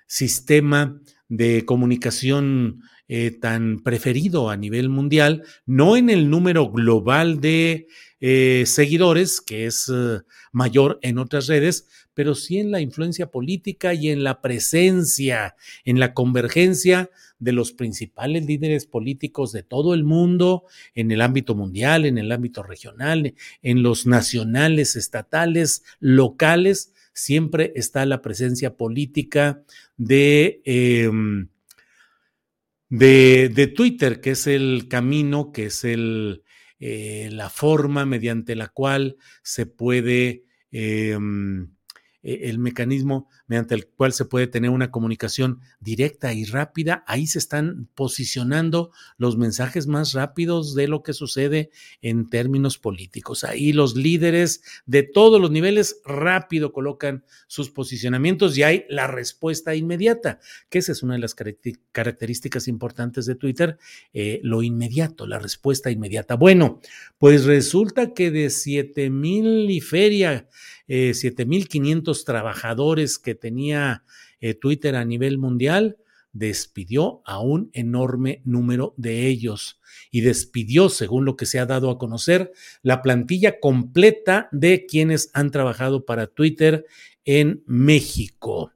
sistema 0.05 1.01
de 1.29 1.65
comunicación 1.65 2.81
eh, 3.13 3.31
tan 3.31 3.81
preferido 3.83 4.49
a 4.49 4.55
nivel 4.55 4.87
mundial, 4.87 5.43
no 5.65 5.97
en 5.97 6.09
el 6.09 6.29
número 6.29 6.71
global 6.71 7.41
de 7.41 7.87
seguidores, 8.65 9.41
que 9.41 9.65
es 9.65 9.91
mayor 10.51 10.99
en 11.01 11.17
otras 11.17 11.47
redes, 11.47 11.87
pero 12.13 12.35
sí 12.35 12.59
en 12.59 12.71
la 12.71 12.79
influencia 12.79 13.27
política 13.27 13.93
y 13.93 14.09
en 14.09 14.23
la 14.23 14.41
presencia, 14.41 15.55
en 15.85 15.99
la 15.99 16.13
convergencia 16.13 17.09
de 17.39 17.51
los 17.51 17.73
principales 17.73 18.45
líderes 18.45 18.85
políticos 18.85 19.51
de 19.51 19.63
todo 19.63 19.93
el 19.93 20.03
mundo, 20.03 20.65
en 20.93 21.11
el 21.11 21.21
ámbito 21.21 21.55
mundial, 21.55 22.05
en 22.05 22.17
el 22.17 22.31
ámbito 22.31 22.63
regional, 22.63 23.33
en 23.61 23.83
los 23.83 24.05
nacionales, 24.05 24.95
estatales, 24.95 25.83
locales, 25.99 26.93
siempre 27.13 27.73
está 27.75 28.05
la 28.05 28.21
presencia 28.21 28.77
política 28.77 29.63
de, 29.97 30.61
em, 30.65 31.49
de, 32.91 33.47
de, 33.47 33.67
Twitter, 33.67 34.19
que 34.19 34.31
es 34.31 34.47
el 34.47 34.87
camino, 34.89 35.53
que 35.53 35.67
es 35.67 35.85
el, 35.85 36.43
eh, 36.77 37.29
la 37.31 37.49
forma 37.49 38.05
mediante 38.05 38.53
la 38.53 38.67
cual 38.67 39.15
se 39.43 39.65
puede 39.65 40.43
em, 40.71 41.71
e-, 42.21 42.49
el 42.49 42.59
mecanismo 42.59 43.29
mediante 43.51 43.75
el 43.75 43.85
cual 43.85 44.13
se 44.13 44.23
puede 44.23 44.47
tener 44.47 44.69
una 44.69 44.91
comunicación 44.91 45.59
directa 45.81 46.33
y 46.33 46.45
rápida. 46.45 47.03
Ahí 47.05 47.27
se 47.27 47.37
están 47.37 47.89
posicionando 47.95 48.91
los 49.17 49.35
mensajes 49.35 49.87
más 49.87 50.13
rápidos 50.13 50.73
de 50.73 50.87
lo 50.87 51.03
que 51.03 51.11
sucede 51.11 51.69
en 52.01 52.29
términos 52.29 52.77
políticos. 52.77 53.43
Ahí 53.43 53.73
los 53.73 53.97
líderes 53.97 54.63
de 54.85 55.03
todos 55.03 55.41
los 55.41 55.51
niveles 55.51 55.99
rápido 56.05 56.71
colocan 56.71 57.25
sus 57.47 57.69
posicionamientos 57.69 58.57
y 58.57 58.63
hay 58.63 58.85
la 58.87 59.07
respuesta 59.07 59.75
inmediata, 59.75 60.39
que 60.69 60.79
esa 60.79 60.93
es 60.93 61.03
una 61.03 61.15
de 61.15 61.19
las 61.19 61.35
características 61.35 62.69
importantes 62.69 63.25
de 63.25 63.35
Twitter, 63.35 63.77
eh, 64.13 64.39
lo 64.43 64.63
inmediato, 64.63 65.27
la 65.27 65.39
respuesta 65.39 65.91
inmediata. 65.91 66.35
Bueno, 66.35 66.79
pues 67.17 67.43
resulta 67.43 68.13
que 68.13 68.31
de 68.31 68.49
7 68.49 69.09
mil 69.09 69.69
y 69.69 69.81
feria, 69.81 70.47
eh, 70.87 71.11
7.500 71.13 72.25
trabajadores 72.25 73.17
que 73.17 73.40
tenía 73.41 74.05
eh, 74.39 74.53
Twitter 74.53 74.95
a 74.95 75.03
nivel 75.03 75.37
mundial, 75.37 75.97
despidió 76.33 77.21
a 77.25 77.39
un 77.41 77.69
enorme 77.73 78.41
número 78.45 78.93
de 78.95 79.27
ellos 79.27 79.81
y 80.11 80.21
despidió, 80.21 80.87
según 80.87 81.25
lo 81.25 81.35
que 81.35 81.45
se 81.45 81.59
ha 81.59 81.65
dado 81.65 81.89
a 81.89 81.97
conocer, 81.97 82.53
la 82.81 83.01
plantilla 83.01 83.59
completa 83.59 84.47
de 84.53 84.85
quienes 84.85 85.29
han 85.33 85.51
trabajado 85.51 86.05
para 86.05 86.27
Twitter 86.27 86.85
en 87.25 87.63
México. 87.65 88.71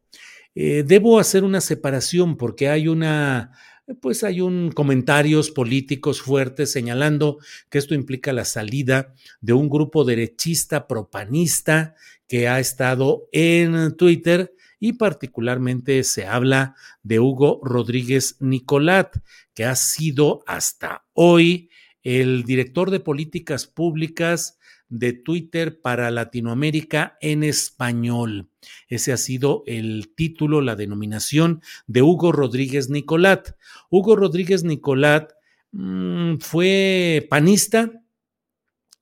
eh, 0.53 0.83
debo 0.85 1.19
hacer 1.19 1.43
una 1.43 1.61
separación 1.61 2.37
porque 2.37 2.69
hay 2.69 2.87
una, 2.87 3.51
pues 4.01 4.23
hay 4.23 4.41
un 4.41 4.71
comentarios 4.71 5.51
políticos 5.51 6.21
fuertes 6.21 6.71
señalando 6.71 7.37
que 7.69 7.77
esto 7.77 7.93
implica 7.93 8.33
la 8.33 8.45
salida 8.45 9.13
de 9.41 9.53
un 9.53 9.69
grupo 9.69 10.05
derechista 10.05 10.87
propanista 10.87 11.95
que 12.27 12.47
ha 12.47 12.59
estado 12.59 13.27
en 13.31 13.95
Twitter 13.97 14.53
y 14.79 14.93
particularmente 14.93 16.03
se 16.03 16.25
habla 16.25 16.75
de 17.03 17.19
Hugo 17.19 17.59
Rodríguez 17.63 18.37
Nicolat, 18.39 19.17
que 19.53 19.65
ha 19.65 19.75
sido 19.75 20.43
hasta 20.47 21.05
hoy 21.13 21.69
el 22.03 22.43
director 22.43 22.91
de 22.91 22.99
políticas 22.99 23.65
públicas 23.65 24.59
de 24.89 25.13
Twitter 25.13 25.81
para 25.81 26.11
Latinoamérica 26.11 27.17
en 27.21 27.43
español. 27.43 28.49
Ese 28.87 29.11
ha 29.13 29.17
sido 29.17 29.63
el 29.65 30.13
título, 30.15 30.61
la 30.61 30.75
denominación 30.75 31.61
de 31.87 32.01
Hugo 32.03 32.31
Rodríguez 32.31 32.89
Nicolat. 32.89 33.55
Hugo 33.89 34.15
Rodríguez 34.15 34.63
Nicolat 34.63 35.31
mmm, 35.71 36.35
fue 36.39 37.25
panista, 37.29 37.91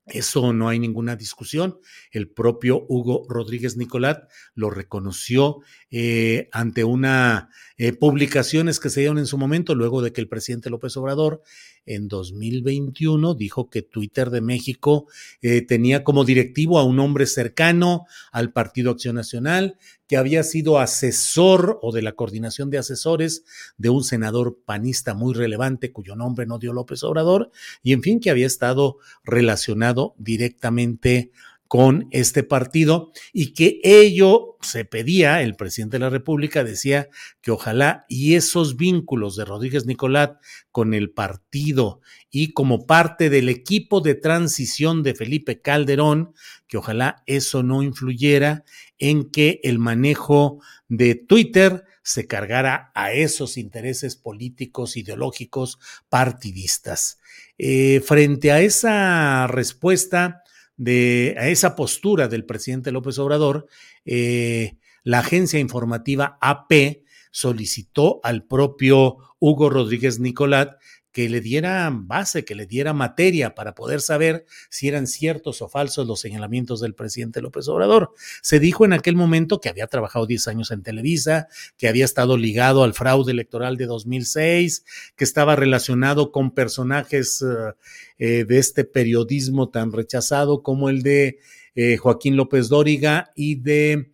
eso 0.05 0.51
no 0.51 0.67
hay 0.67 0.79
ninguna 0.79 1.15
discusión. 1.15 1.79
El 2.11 2.29
propio 2.29 2.85
Hugo 2.89 3.25
Rodríguez 3.29 3.77
Nicolat 3.77 4.29
lo 4.53 4.69
reconoció 4.69 5.59
eh, 5.91 6.49
ante 6.51 6.83
una 6.83 7.49
eh, 7.77 7.93
publicaciones 7.93 8.79
que 8.79 8.89
se 8.89 8.99
dieron 8.99 9.17
en 9.17 9.27
su 9.27 9.37
momento, 9.37 9.75
luego 9.75 10.01
de 10.01 10.11
que 10.11 10.21
el 10.21 10.27
presidente 10.27 10.69
López 10.69 10.97
Obrador 10.97 11.41
en 11.85 12.07
2021 12.07 13.33
dijo 13.35 13.69
que 13.69 13.81
Twitter 13.81 14.29
de 14.29 14.41
México 14.41 15.07
eh, 15.41 15.61
tenía 15.61 16.03
como 16.03 16.25
directivo 16.25 16.79
a 16.79 16.83
un 16.83 16.99
hombre 16.99 17.25
cercano 17.25 18.05
al 18.31 18.51
Partido 18.51 18.91
Acción 18.91 19.15
Nacional, 19.15 19.77
que 20.07 20.17
había 20.17 20.43
sido 20.43 20.79
asesor 20.79 21.79
o 21.81 21.91
de 21.91 22.01
la 22.01 22.13
coordinación 22.13 22.69
de 22.69 22.77
asesores 22.77 23.43
de 23.77 23.89
un 23.89 24.03
senador 24.03 24.59
panista 24.65 25.13
muy 25.13 25.33
relevante 25.33 25.91
cuyo 25.91 26.15
nombre 26.15 26.45
no 26.45 26.59
dio 26.59 26.73
López 26.73 27.03
Obrador, 27.03 27.51
y 27.81 27.93
en 27.93 28.01
fin, 28.01 28.19
que 28.19 28.29
había 28.29 28.47
estado 28.47 28.97
relacionado 29.23 30.15
directamente 30.17 31.31
con 31.73 32.07
este 32.11 32.43
partido 32.43 33.11
y 33.31 33.53
que 33.53 33.79
ello 33.83 34.57
se 34.61 34.85
pedía, 34.85 35.41
el 35.41 35.55
presidente 35.55 35.95
de 35.95 36.01
la 36.01 36.11
República 36.11 36.63
decía 36.63 37.09
que 37.41 37.49
ojalá 37.49 38.05
y 38.07 38.35
esos 38.35 38.77
vínculos 38.77 39.35
de 39.35 39.45
Rodríguez 39.45 39.87
Nicolat 39.87 40.39
con 40.69 40.93
el 40.93 41.09
partido 41.09 41.99
y 42.29 42.53
como 42.53 42.85
parte 42.85 43.31
del 43.31 43.49
equipo 43.49 44.01
de 44.01 44.13
transición 44.13 45.01
de 45.01 45.15
Felipe 45.15 45.61
Calderón, 45.61 46.35
que 46.67 46.77
ojalá 46.77 47.23
eso 47.25 47.63
no 47.63 47.81
influyera 47.81 48.65
en 48.99 49.31
que 49.31 49.59
el 49.63 49.79
manejo 49.79 50.59
de 50.89 51.15
Twitter 51.15 51.85
se 52.03 52.27
cargara 52.27 52.91
a 52.93 53.13
esos 53.13 53.57
intereses 53.57 54.15
políticos, 54.15 54.95
ideológicos, 54.95 55.79
partidistas. 56.07 57.17
Eh, 57.57 57.99
frente 58.05 58.51
a 58.51 58.61
esa 58.61 59.47
respuesta, 59.47 60.42
de 60.77 61.35
a 61.37 61.47
esa 61.47 61.75
postura 61.75 62.27
del 62.27 62.45
presidente 62.45 62.91
López 62.91 63.19
Obrador, 63.19 63.67
eh, 64.05 64.77
la 65.03 65.19
agencia 65.19 65.59
informativa 65.59 66.37
AP 66.41 67.03
solicitó 67.31 68.19
al 68.23 68.45
propio 68.45 69.17
Hugo 69.39 69.69
Rodríguez 69.69 70.19
Nicolat 70.19 70.79
que 71.13 71.29
le 71.29 71.41
diera 71.41 71.89
base, 71.93 72.43
que 72.43 72.55
le 72.55 72.65
diera 72.65 72.91
materia 72.91 73.53
para 73.53 73.75
poder 73.75 74.01
saber 74.01 74.45
si 74.69 74.87
eran 74.87 75.05
ciertos 75.05 75.61
o 75.61 75.69
falsos 75.69 76.07
los 76.07 76.19
señalamientos 76.19 76.81
del 76.81 76.95
presidente 76.95 77.39
López 77.39 77.67
Obrador. 77.67 78.11
Se 78.41 78.59
dijo 78.59 78.83
en 78.83 78.93
aquel 78.93 79.15
momento 79.15 79.61
que 79.61 79.69
había 79.69 79.85
trabajado 79.85 80.25
10 80.25 80.47
años 80.47 80.71
en 80.71 80.81
Televisa, 80.81 81.47
que 81.77 81.87
había 81.87 82.03
estado 82.03 82.35
ligado 82.35 82.83
al 82.83 82.95
fraude 82.95 83.31
electoral 83.31 83.77
de 83.77 83.85
2006, 83.85 84.85
que 85.15 85.23
estaba 85.23 85.55
relacionado 85.55 86.31
con 86.31 86.51
personajes 86.51 87.43
eh, 87.43 87.73
eh, 88.17 88.45
de 88.45 88.57
este 88.57 88.83
periodismo 88.83 89.69
tan 89.69 89.91
rechazado 89.91 90.63
como 90.63 90.89
el 90.89 91.03
de 91.03 91.37
eh, 91.75 91.97
Joaquín 91.97 92.35
López 92.35 92.69
Dóriga 92.69 93.31
y 93.35 93.55
de 93.55 94.11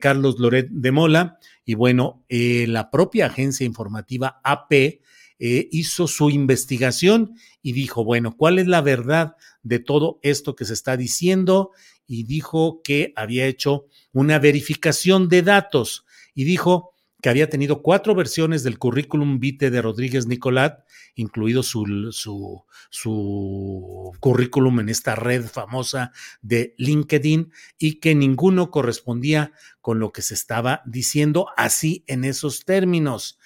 Carlos 0.00 0.38
Loret 0.38 0.68
de 0.68 0.92
Mola. 0.92 1.38
Y 1.64 1.72
bueno, 1.74 2.22
la 2.28 2.90
propia 2.90 3.26
agencia 3.26 3.64
informativa 3.64 4.42
AP 4.44 5.00
eh, 5.38 5.68
hizo 5.72 6.06
su 6.06 6.30
investigación 6.30 7.34
y 7.60 7.72
dijo, 7.72 8.04
bueno, 8.04 8.36
¿cuál 8.36 8.58
es 8.58 8.68
la 8.68 8.80
verdad 8.80 9.34
de 9.62 9.80
todo 9.80 10.20
esto 10.22 10.54
que 10.54 10.64
se 10.64 10.74
está 10.74 10.96
diciendo? 10.96 11.72
Y 12.06 12.24
dijo 12.24 12.82
que 12.84 13.12
había 13.16 13.46
hecho 13.46 13.86
una 14.12 14.38
verificación 14.38 15.28
de 15.28 15.42
datos 15.42 16.04
y 16.34 16.44
dijo 16.44 16.92
que 17.20 17.30
había 17.30 17.48
tenido 17.48 17.80
cuatro 17.82 18.14
versiones 18.14 18.62
del 18.62 18.78
currículum 18.78 19.40
vitae 19.40 19.70
de 19.70 19.80
Rodríguez 19.80 20.26
Nicolat, 20.26 20.84
incluido 21.14 21.62
su, 21.62 22.10
su, 22.12 22.64
su, 22.90 24.12
currículum 24.20 24.80
en 24.80 24.90
esta 24.90 25.14
red 25.14 25.46
famosa 25.46 26.12
de 26.42 26.74
LinkedIn, 26.76 27.50
y 27.78 27.94
que 27.94 28.14
ninguno 28.14 28.70
correspondía 28.70 29.52
con 29.80 30.00
lo 30.00 30.12
que 30.12 30.20
se 30.20 30.34
estaba 30.34 30.82
diciendo 30.84 31.46
así 31.56 32.04
en 32.08 32.24
esos 32.24 32.66
términos. 32.66 33.38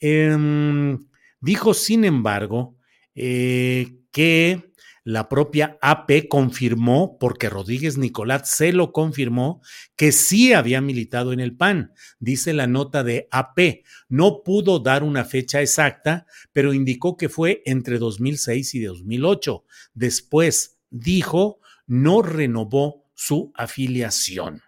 Eh, 0.00 0.96
Dijo, 1.46 1.74
sin 1.74 2.04
embargo, 2.04 2.76
eh, 3.14 4.00
que 4.10 4.72
la 5.04 5.28
propia 5.28 5.78
AP 5.80 6.26
confirmó, 6.28 7.18
porque 7.20 7.48
Rodríguez 7.48 7.98
Nicolás 7.98 8.50
se 8.50 8.72
lo 8.72 8.90
confirmó, 8.90 9.62
que 9.94 10.10
sí 10.10 10.54
había 10.54 10.80
militado 10.80 11.32
en 11.32 11.38
el 11.38 11.56
PAN. 11.56 11.92
Dice 12.18 12.52
la 12.52 12.66
nota 12.66 13.04
de 13.04 13.28
AP. 13.30 13.84
No 14.08 14.42
pudo 14.42 14.80
dar 14.80 15.04
una 15.04 15.24
fecha 15.24 15.62
exacta, 15.62 16.26
pero 16.52 16.74
indicó 16.74 17.16
que 17.16 17.28
fue 17.28 17.62
entre 17.64 18.00
2006 18.00 18.74
y 18.74 18.80
2008. 18.80 19.64
Después 19.94 20.80
dijo, 20.90 21.60
no 21.86 22.22
renovó 22.22 23.04
su 23.14 23.52
afiliación. 23.54 24.62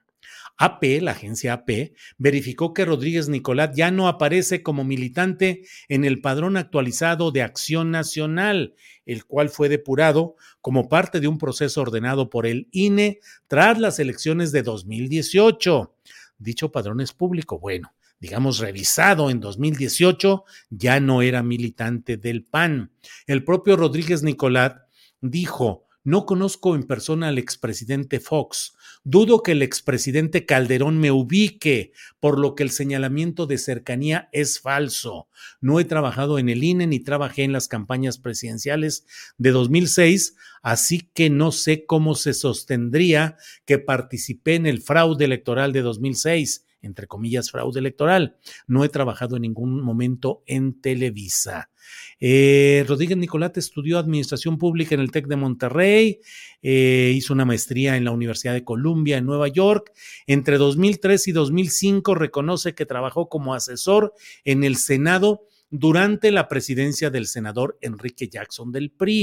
AP, 0.59 1.01
la 1.01 1.13
agencia 1.13 1.53
AP, 1.53 1.93
verificó 2.19 2.75
que 2.75 2.85
Rodríguez 2.85 3.29
Nicolás 3.29 3.71
ya 3.75 3.93
no 3.93 4.09
aparece 4.09 4.63
como 4.63 4.83
militante 4.85 5.63
en 5.89 6.05
el 6.05 6.21
padrón 6.21 6.57
actualizado 6.57 7.31
de 7.31 7.43
Acción 7.43 7.93
Nacional, 7.93 8.75
el 9.07 9.25
cual 9.25 9.51
fue 9.51 9.69
depurado 9.69 10.35
como 10.61 10.89
parte 10.89 11.21
de 11.21 11.29
un 11.29 11.39
proceso 11.39 11.81
ordenado 11.81 12.29
por 12.29 12.45
el 12.45 12.69
INE 12.73 13.21
tras 13.47 13.79
las 13.79 14.01
elecciones 14.01 14.51
de 14.51 14.63
2018. 14.63 15.95
Dicho 16.39 16.73
padrón 16.73 17.01
es 17.01 17.13
público. 17.13 17.61
Bueno, 17.61 17.95
digamos, 18.21 18.59
revisado 18.59 19.31
en 19.31 19.39
2018, 19.39 20.45
ya 20.71 20.99
no 20.99 21.23
era 21.23 21.43
militante 21.43 22.17
del 22.17 22.45
PAN. 22.45 22.91
El 23.27 23.45
propio 23.45 23.77
Rodríguez 23.77 24.25
Nicolás 24.25 24.75
dijo, 25.21 25.87
no 26.05 26.27
conozco 26.27 26.75
en 26.75 26.85
persona 26.85 27.29
al 27.29 27.39
expresidente 27.39 28.19
Fox, 28.19 28.75
Dudo 29.05 29.43
que 29.43 29.53
el 29.53 29.63
expresidente 29.63 30.45
Calderón 30.47 30.99
me 30.99 31.11
ubique, 31.11 31.93
por 32.21 32.39
lo 32.39 32.55
que 32.55 32.63
el 32.63 32.71
señalamiento 32.71 33.47
de 33.47 33.59
cercanía 33.59 34.29
es 34.33 34.61
falso. 34.61 35.29
No 35.61 35.81
he 35.81 35.85
trabajado 35.85 36.39
en 36.39 36.49
el 36.49 36.63
INE 36.65 36.87
ni 36.87 37.01
trabajé 37.01 37.45
en 37.45 37.53
las 37.53 37.69
campañas 37.69 38.19
presidenciales 38.19 39.07
de 39.39 39.51
2006, 39.51 40.37
así 40.63 41.11
que 41.15 41.31
no 41.31 41.53
sé 41.53 41.87
cómo 41.87 42.15
se 42.15 42.35
sostendría 42.35 43.37
que 43.65 43.79
participé 43.79 44.57
en 44.57 44.67
el 44.67 44.83
fraude 44.83 45.25
electoral 45.25 45.73
de 45.73 45.83
2006 45.83 46.65
entre 46.83 47.07
comillas, 47.07 47.51
fraude 47.51 47.81
electoral. 47.81 48.37
No 48.67 48.85
he 48.85 48.89
trabajado 48.89 49.37
en 49.37 49.43
ningún 49.43 49.83
momento 49.83 50.43
en 50.47 50.81
Televisa. 50.81 51.71
Eh, 52.21 52.85
Rodríguez 52.87 53.17
Nicolate 53.17 53.61
estudió 53.61 53.99
Administración 53.99 54.59
Pública 54.59 54.95
en 54.95 55.01
el 55.01 55.11
TEC 55.11 55.27
de 55.27 55.37
Monterrey, 55.37 56.21
eh, 56.63 57.13
hizo 57.15 57.33
una 57.33 57.45
maestría 57.45 57.97
en 57.97 58.05
la 58.05 58.11
Universidad 58.11 58.53
de 58.53 58.65
Columbia 58.65 59.19
en 59.19 59.27
Nueva 59.27 59.49
York. 59.49 59.93
Entre 60.27 60.59
2003 60.59 61.29
y 61.29 61.33
2005 61.33 62.15
reconoce 62.15 62.75
que 62.75 62.87
trabajó 62.87 63.29
como 63.29 63.55
asesor 63.55 64.13
en 64.45 64.65
el 64.65 64.77
Senado 64.77 65.47
durante 65.71 66.31
la 66.31 66.49
presidencia 66.49 67.11
del 67.11 67.27
senador 67.27 67.79
Enrique 67.81 68.29
Jackson 68.29 68.73
del 68.73 68.91
PRI. 68.91 69.23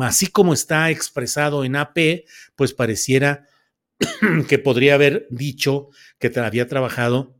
Así 0.00 0.26
como 0.28 0.54
está 0.54 0.90
expresado 0.90 1.64
en 1.64 1.76
AP, 1.76 2.24
pues 2.56 2.72
pareciera 2.72 3.46
que 4.48 4.58
podría 4.58 4.94
haber 4.94 5.26
dicho 5.30 5.88
que 6.18 6.32
había 6.38 6.68
trabajado 6.68 7.37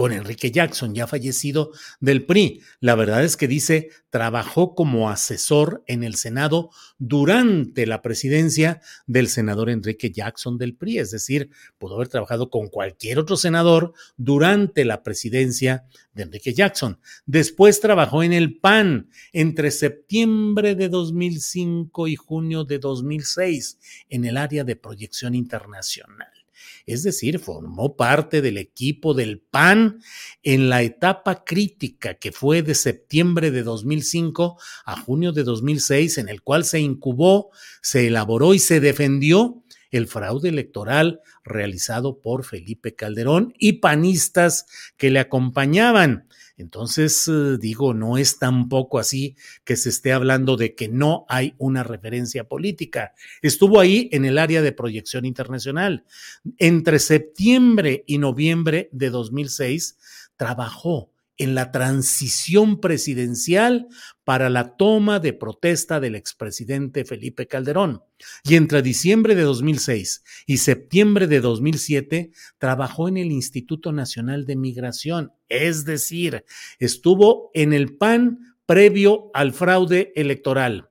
con 0.00 0.12
Enrique 0.12 0.50
Jackson, 0.50 0.94
ya 0.94 1.06
fallecido 1.06 1.72
del 2.00 2.24
PRI. 2.24 2.62
La 2.80 2.94
verdad 2.94 3.22
es 3.22 3.36
que 3.36 3.46
dice, 3.46 3.90
trabajó 4.08 4.74
como 4.74 5.10
asesor 5.10 5.84
en 5.86 6.04
el 6.04 6.14
Senado 6.14 6.70
durante 6.96 7.84
la 7.84 8.00
presidencia 8.00 8.80
del 9.06 9.28
senador 9.28 9.68
Enrique 9.68 10.10
Jackson 10.10 10.56
del 10.56 10.74
PRI, 10.74 11.00
es 11.00 11.10
decir, 11.10 11.50
pudo 11.76 11.96
haber 11.96 12.08
trabajado 12.08 12.48
con 12.48 12.68
cualquier 12.68 13.18
otro 13.18 13.36
senador 13.36 13.92
durante 14.16 14.86
la 14.86 15.02
presidencia 15.02 15.84
de 16.14 16.22
Enrique 16.22 16.54
Jackson. 16.54 16.98
Después 17.26 17.82
trabajó 17.82 18.22
en 18.22 18.32
el 18.32 18.58
PAN 18.58 19.10
entre 19.34 19.70
septiembre 19.70 20.76
de 20.76 20.88
2005 20.88 22.08
y 22.08 22.16
junio 22.16 22.64
de 22.64 22.78
2006 22.78 24.06
en 24.08 24.24
el 24.24 24.38
área 24.38 24.64
de 24.64 24.76
proyección 24.76 25.34
internacional 25.34 26.39
es 26.86 27.02
decir, 27.02 27.38
formó 27.38 27.96
parte 27.96 28.42
del 28.42 28.58
equipo 28.58 29.14
del 29.14 29.40
PAN 29.40 30.00
en 30.42 30.68
la 30.68 30.82
etapa 30.82 31.44
crítica 31.44 32.14
que 32.14 32.32
fue 32.32 32.62
de 32.62 32.74
septiembre 32.74 33.50
de 33.50 33.62
2005 33.62 34.58
a 34.84 34.96
junio 34.96 35.32
de 35.32 35.44
2006, 35.44 36.18
en 36.18 36.28
el 36.28 36.42
cual 36.42 36.64
se 36.64 36.80
incubó, 36.80 37.50
se 37.82 38.06
elaboró 38.06 38.54
y 38.54 38.58
se 38.58 38.80
defendió 38.80 39.62
el 39.90 40.06
fraude 40.06 40.48
electoral 40.48 41.20
realizado 41.44 42.20
por 42.20 42.44
Felipe 42.44 42.94
Calderón 42.94 43.54
y 43.58 43.74
panistas 43.74 44.66
que 44.96 45.10
le 45.10 45.18
acompañaban. 45.18 46.28
Entonces, 46.60 47.26
eh, 47.28 47.56
digo, 47.58 47.94
no 47.94 48.18
es 48.18 48.38
tampoco 48.38 48.98
así 48.98 49.36
que 49.64 49.76
se 49.76 49.88
esté 49.88 50.12
hablando 50.12 50.56
de 50.56 50.74
que 50.74 50.88
no 50.88 51.24
hay 51.28 51.54
una 51.58 51.82
referencia 51.82 52.44
política. 52.44 53.14
Estuvo 53.42 53.80
ahí 53.80 54.08
en 54.12 54.24
el 54.24 54.38
área 54.38 54.62
de 54.62 54.72
proyección 54.72 55.24
internacional. 55.24 56.04
Entre 56.58 56.98
septiembre 56.98 58.04
y 58.06 58.18
noviembre 58.18 58.88
de 58.92 59.10
2006, 59.10 59.98
trabajó 60.36 61.09
en 61.40 61.54
la 61.54 61.72
transición 61.72 62.80
presidencial 62.80 63.88
para 64.24 64.50
la 64.50 64.76
toma 64.76 65.20
de 65.20 65.32
protesta 65.32 65.98
del 65.98 66.14
expresidente 66.14 67.06
Felipe 67.06 67.46
Calderón. 67.46 68.02
Y 68.44 68.56
entre 68.56 68.82
diciembre 68.82 69.34
de 69.34 69.42
2006 69.42 70.22
y 70.46 70.58
septiembre 70.58 71.26
de 71.26 71.40
2007 71.40 72.30
trabajó 72.58 73.08
en 73.08 73.16
el 73.16 73.32
Instituto 73.32 73.90
Nacional 73.90 74.44
de 74.44 74.56
Migración, 74.56 75.32
es 75.48 75.86
decir, 75.86 76.44
estuvo 76.78 77.50
en 77.54 77.72
el 77.72 77.96
PAN 77.96 78.56
previo 78.66 79.30
al 79.32 79.54
fraude 79.54 80.12
electoral 80.14 80.89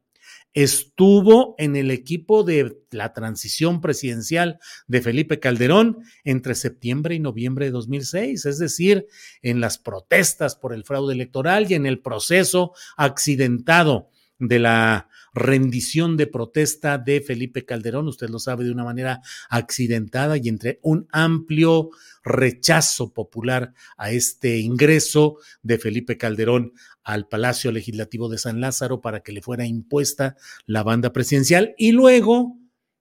estuvo 0.53 1.55
en 1.57 1.75
el 1.75 1.91
equipo 1.91 2.43
de 2.43 2.77
la 2.91 3.13
transición 3.13 3.81
presidencial 3.81 4.59
de 4.88 5.01
Felipe 5.01 5.39
Calderón 5.39 5.99
entre 6.23 6.55
septiembre 6.55 7.15
y 7.15 7.19
noviembre 7.19 7.65
de 7.65 7.71
2006, 7.71 8.45
es 8.45 8.59
decir, 8.59 9.07
en 9.41 9.62
las 9.62 9.77
protestas 9.77 10.55
por 10.55 10.73
el 10.73 10.83
fraude 10.83 11.13
electoral 11.13 11.71
y 11.71 11.75
en 11.75 11.85
el 11.85 11.99
proceso 11.99 12.73
accidentado 12.97 14.09
de 14.39 14.59
la 14.59 15.09
rendición 15.39 16.17
de 16.17 16.28
protesta 16.28 16.97
de 16.97 17.21
Felipe 17.21 17.65
Calderón, 17.65 18.08
usted 18.08 18.30
lo 18.30 18.39
sabe 18.39 18.65
de 18.65 18.71
una 18.71 18.84
manera 18.84 19.21
accidentada 19.49 20.38
y 20.38 20.49
entre 20.49 20.80
un 20.84 21.08
amplio 21.12 21.89
rechazo 22.23 23.13
popular 23.13 23.73
a 23.97 24.12
este 24.12 24.60
ingreso 24.60 25.38
de 25.63 25.80
Felipe 25.80 26.17
Calderón 26.17 26.73
al 27.04 27.28
Palacio 27.28 27.71
Legislativo 27.71 28.30
de 28.30 28.38
San 28.38 28.62
Lázaro 28.62 29.02
para 29.02 29.21
que 29.21 29.32
le 29.32 29.41
fuera 29.41 29.65
impuesta 29.65 30.36
la 30.65 30.84
banda 30.84 31.12
presidencial 31.12 31.73
y 31.78 31.91
luego 31.91 32.58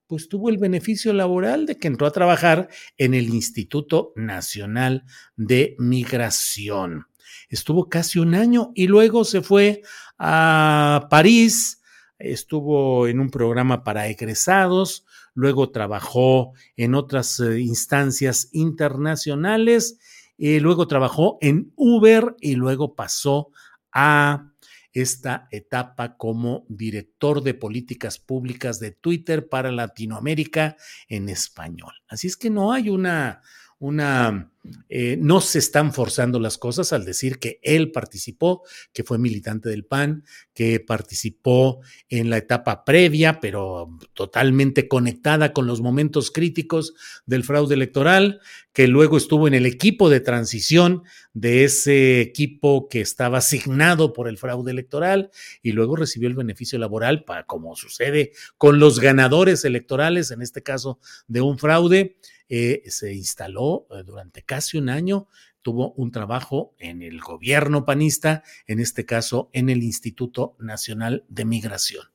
pues 0.06 0.28
tuvo 0.28 0.48
el 0.48 0.56
beneficio 0.56 1.12
laboral 1.12 1.66
de 1.66 1.76
que 1.76 1.86
entró 1.86 2.06
a 2.06 2.12
trabajar 2.12 2.68
en 2.96 3.12
el 3.12 3.28
Instituto 3.28 4.12
Nacional 4.16 5.04
de 5.36 5.76
Migración. 5.78 7.06
Estuvo 7.50 7.88
casi 7.88 8.18
un 8.18 8.34
año 8.34 8.72
y 8.74 8.86
luego 8.86 9.24
se 9.24 9.42
fue 9.42 9.82
a 10.18 11.08
París, 11.10 11.82
estuvo 12.18 13.06
en 13.06 13.20
un 13.20 13.30
programa 13.30 13.84
para 13.84 14.08
egresados, 14.08 15.04
luego 15.34 15.70
trabajó 15.70 16.52
en 16.76 16.94
otras 16.94 17.40
eh, 17.40 17.60
instancias 17.60 18.48
internacionales, 18.52 19.98
y 20.38 20.60
luego 20.60 20.86
trabajó 20.86 21.36
en 21.40 21.72
Uber 21.74 22.36
y 22.40 22.54
luego 22.54 22.94
pasó 22.94 23.50
a 23.92 24.52
esta 24.92 25.48
etapa 25.50 26.16
como 26.16 26.64
director 26.68 27.42
de 27.42 27.54
políticas 27.54 28.18
públicas 28.18 28.78
de 28.78 28.92
Twitter 28.92 29.48
para 29.48 29.72
Latinoamérica 29.72 30.76
en 31.08 31.28
español. 31.28 31.92
Así 32.08 32.28
es 32.28 32.36
que 32.36 32.50
no 32.50 32.72
hay 32.72 32.88
una, 32.88 33.42
una, 33.80 34.52
eh, 34.88 35.16
no 35.20 35.40
se 35.40 35.58
están 35.58 35.92
forzando 35.92 36.40
las 36.40 36.58
cosas 36.58 36.92
al 36.92 37.04
decir 37.04 37.38
que 37.38 37.60
él 37.62 37.90
participó, 37.92 38.62
que 38.92 39.04
fue 39.04 39.18
militante 39.18 39.68
del 39.68 39.84
PAN, 39.84 40.24
que 40.52 40.80
participó 40.80 41.80
en 42.08 42.30
la 42.30 42.38
etapa 42.38 42.84
previa, 42.84 43.40
pero 43.40 43.98
totalmente 44.14 44.88
conectada 44.88 45.52
con 45.52 45.66
los 45.66 45.80
momentos 45.80 46.30
críticos 46.30 46.94
del 47.26 47.44
fraude 47.44 47.74
electoral, 47.74 48.40
que 48.72 48.88
luego 48.88 49.16
estuvo 49.16 49.48
en 49.48 49.54
el 49.54 49.66
equipo 49.66 50.10
de 50.10 50.20
transición 50.20 51.02
de 51.32 51.64
ese 51.64 52.20
equipo 52.20 52.88
que 52.88 53.00
estaba 53.00 53.38
asignado 53.38 54.12
por 54.12 54.28
el 54.28 54.38
fraude 54.38 54.70
electoral 54.70 55.30
y 55.62 55.72
luego 55.72 55.96
recibió 55.96 56.28
el 56.28 56.34
beneficio 56.34 56.78
laboral, 56.78 57.24
para, 57.24 57.44
como 57.44 57.76
sucede 57.76 58.32
con 58.56 58.78
los 58.78 59.00
ganadores 59.00 59.64
electorales, 59.64 60.30
en 60.30 60.42
este 60.42 60.62
caso 60.62 60.98
de 61.26 61.40
un 61.40 61.58
fraude 61.58 62.16
eh, 62.50 62.82
se 62.86 63.12
instaló 63.12 63.86
eh, 63.90 64.02
durante 64.04 64.42
casi 64.48 64.78
un 64.78 64.88
año, 64.88 65.28
tuvo 65.62 65.92
un 65.92 66.10
trabajo 66.10 66.74
en 66.78 67.02
el 67.02 67.20
gobierno 67.20 67.84
panista, 67.84 68.42
en 68.66 68.80
este 68.80 69.04
caso 69.04 69.50
en 69.52 69.68
el 69.68 69.82
Instituto 69.82 70.56
Nacional 70.58 71.24
de 71.28 71.44
Migración. 71.44 72.06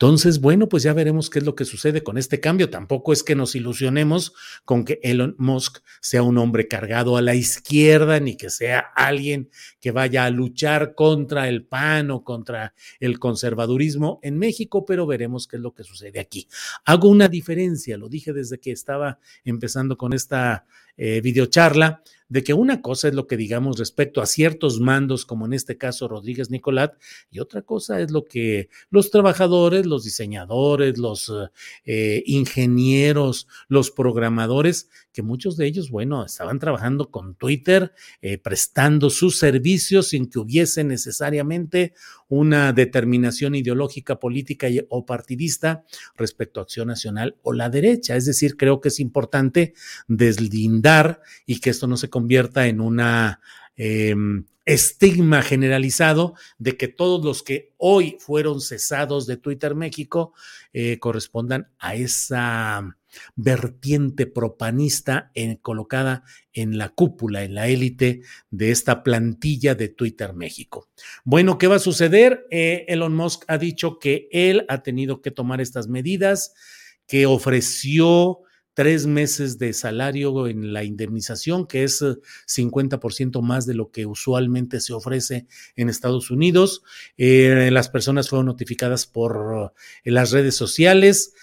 Entonces, 0.00 0.40
bueno, 0.40 0.66
pues 0.66 0.82
ya 0.82 0.94
veremos 0.94 1.28
qué 1.28 1.40
es 1.40 1.44
lo 1.44 1.54
que 1.54 1.66
sucede 1.66 2.02
con 2.02 2.16
este 2.16 2.40
cambio. 2.40 2.70
Tampoco 2.70 3.12
es 3.12 3.22
que 3.22 3.34
nos 3.34 3.54
ilusionemos 3.54 4.32
con 4.64 4.86
que 4.86 4.98
Elon 5.02 5.34
Musk 5.36 5.80
sea 6.00 6.22
un 6.22 6.38
hombre 6.38 6.68
cargado 6.68 7.18
a 7.18 7.20
la 7.20 7.34
izquierda, 7.34 8.18
ni 8.18 8.34
que 8.34 8.48
sea 8.48 8.78
alguien 8.96 9.50
que 9.78 9.90
vaya 9.90 10.24
a 10.24 10.30
luchar 10.30 10.94
contra 10.94 11.50
el 11.50 11.66
PAN 11.66 12.10
o 12.12 12.24
contra 12.24 12.72
el 12.98 13.18
conservadurismo 13.18 14.20
en 14.22 14.38
México, 14.38 14.86
pero 14.86 15.06
veremos 15.06 15.46
qué 15.46 15.56
es 15.56 15.62
lo 15.62 15.74
que 15.74 15.84
sucede 15.84 16.18
aquí. 16.18 16.48
Hago 16.86 17.10
una 17.10 17.28
diferencia, 17.28 17.98
lo 17.98 18.08
dije 18.08 18.32
desde 18.32 18.58
que 18.58 18.72
estaba 18.72 19.18
empezando 19.44 19.98
con 19.98 20.14
esta 20.14 20.64
eh, 20.96 21.20
videocharla, 21.20 22.02
de 22.30 22.42
que 22.42 22.54
una 22.54 22.80
cosa 22.80 23.08
es 23.08 23.14
lo 23.14 23.26
que 23.26 23.36
digamos 23.36 23.78
respecto 23.78 24.22
a 24.22 24.26
ciertos 24.26 24.80
mandos, 24.80 25.26
como 25.26 25.44
en 25.44 25.52
este 25.52 25.76
caso 25.76 26.08
Rodríguez 26.08 26.48
Nicolat, 26.48 26.94
y 27.30 27.40
otra 27.40 27.60
cosa 27.62 28.00
es 28.00 28.10
lo 28.10 28.24
que 28.24 28.70
los 28.88 29.10
trabajadores, 29.10 29.84
los 29.84 30.04
diseñadores, 30.04 30.96
los 30.96 31.30
eh, 31.84 32.22
ingenieros, 32.24 33.48
los 33.68 33.90
programadores, 33.90 34.88
que 35.12 35.22
muchos 35.22 35.56
de 35.56 35.66
ellos, 35.66 35.90
bueno, 35.90 36.24
estaban 36.24 36.60
trabajando 36.60 37.10
con 37.10 37.34
Twitter, 37.34 37.92
eh, 38.22 38.38
prestando 38.38 39.10
sus 39.10 39.38
servicios 39.38 40.08
sin 40.08 40.30
que 40.30 40.38
hubiese 40.38 40.84
necesariamente 40.84 41.94
una 42.30 42.72
determinación 42.72 43.56
ideológica, 43.56 44.20
política 44.20 44.68
o 44.88 45.04
partidista 45.04 45.84
respecto 46.16 46.60
a 46.60 46.62
Acción 46.62 46.88
Nacional 46.88 47.36
o 47.42 47.52
la 47.52 47.68
derecha. 47.68 48.16
Es 48.16 48.24
decir, 48.24 48.56
creo 48.56 48.80
que 48.80 48.88
es 48.88 49.00
importante 49.00 49.74
deslindar 50.06 51.20
y 51.44 51.60
que 51.60 51.70
esto 51.70 51.88
no 51.88 51.96
se 51.96 52.08
convierta 52.08 52.68
en 52.68 52.80
una 52.80 53.40
em, 53.76 54.44
estigma 54.64 55.42
generalizado 55.42 56.34
de 56.58 56.76
que 56.76 56.86
todos 56.86 57.24
los 57.24 57.42
que 57.42 57.74
hoy 57.76 58.16
fueron 58.20 58.60
cesados 58.60 59.26
de 59.26 59.36
Twitter 59.36 59.74
México 59.74 60.32
eh, 60.72 61.00
correspondan 61.00 61.68
a 61.80 61.96
esa 61.96 62.96
vertiente 63.36 64.26
propanista 64.26 65.30
colocada 65.62 66.24
en 66.52 66.78
la 66.78 66.90
cúpula, 66.90 67.44
en 67.44 67.54
la 67.54 67.68
élite 67.68 68.22
de 68.50 68.70
esta 68.70 69.02
plantilla 69.02 69.74
de 69.74 69.88
Twitter 69.88 70.34
México. 70.34 70.88
Bueno, 71.24 71.58
¿qué 71.58 71.66
va 71.66 71.76
a 71.76 71.80
suceder? 71.80 72.46
Eh, 72.50 72.84
Elon 72.88 73.14
Musk 73.14 73.44
ha 73.48 73.58
dicho 73.58 73.98
que 73.98 74.28
él 74.32 74.64
ha 74.68 74.82
tenido 74.82 75.22
que 75.22 75.30
tomar 75.30 75.60
estas 75.60 75.88
medidas, 75.88 76.54
que 77.06 77.26
ofreció 77.26 78.40
tres 78.74 79.06
meses 79.06 79.58
de 79.58 79.72
salario 79.72 80.46
en 80.46 80.72
la 80.72 80.84
indemnización, 80.84 81.66
que 81.66 81.84
es 81.84 82.02
50% 82.02 83.38
eh, 83.38 83.42
más 83.42 83.66
de 83.66 83.74
lo 83.74 83.90
que 83.90 84.06
usualmente 84.06 84.80
se 84.80 84.92
ofrece 84.92 85.46
en 85.76 85.88
Estados 85.88 86.30
Unidos. 86.30 86.82
Eh, 87.16 87.70
las 87.72 87.88
personas 87.88 88.28
fueron 88.28 88.46
notificadas 88.46 89.06
por 89.06 89.72
eh, 90.04 90.10
las 90.10 90.30
redes 90.30 90.54
sociales, 90.56 91.34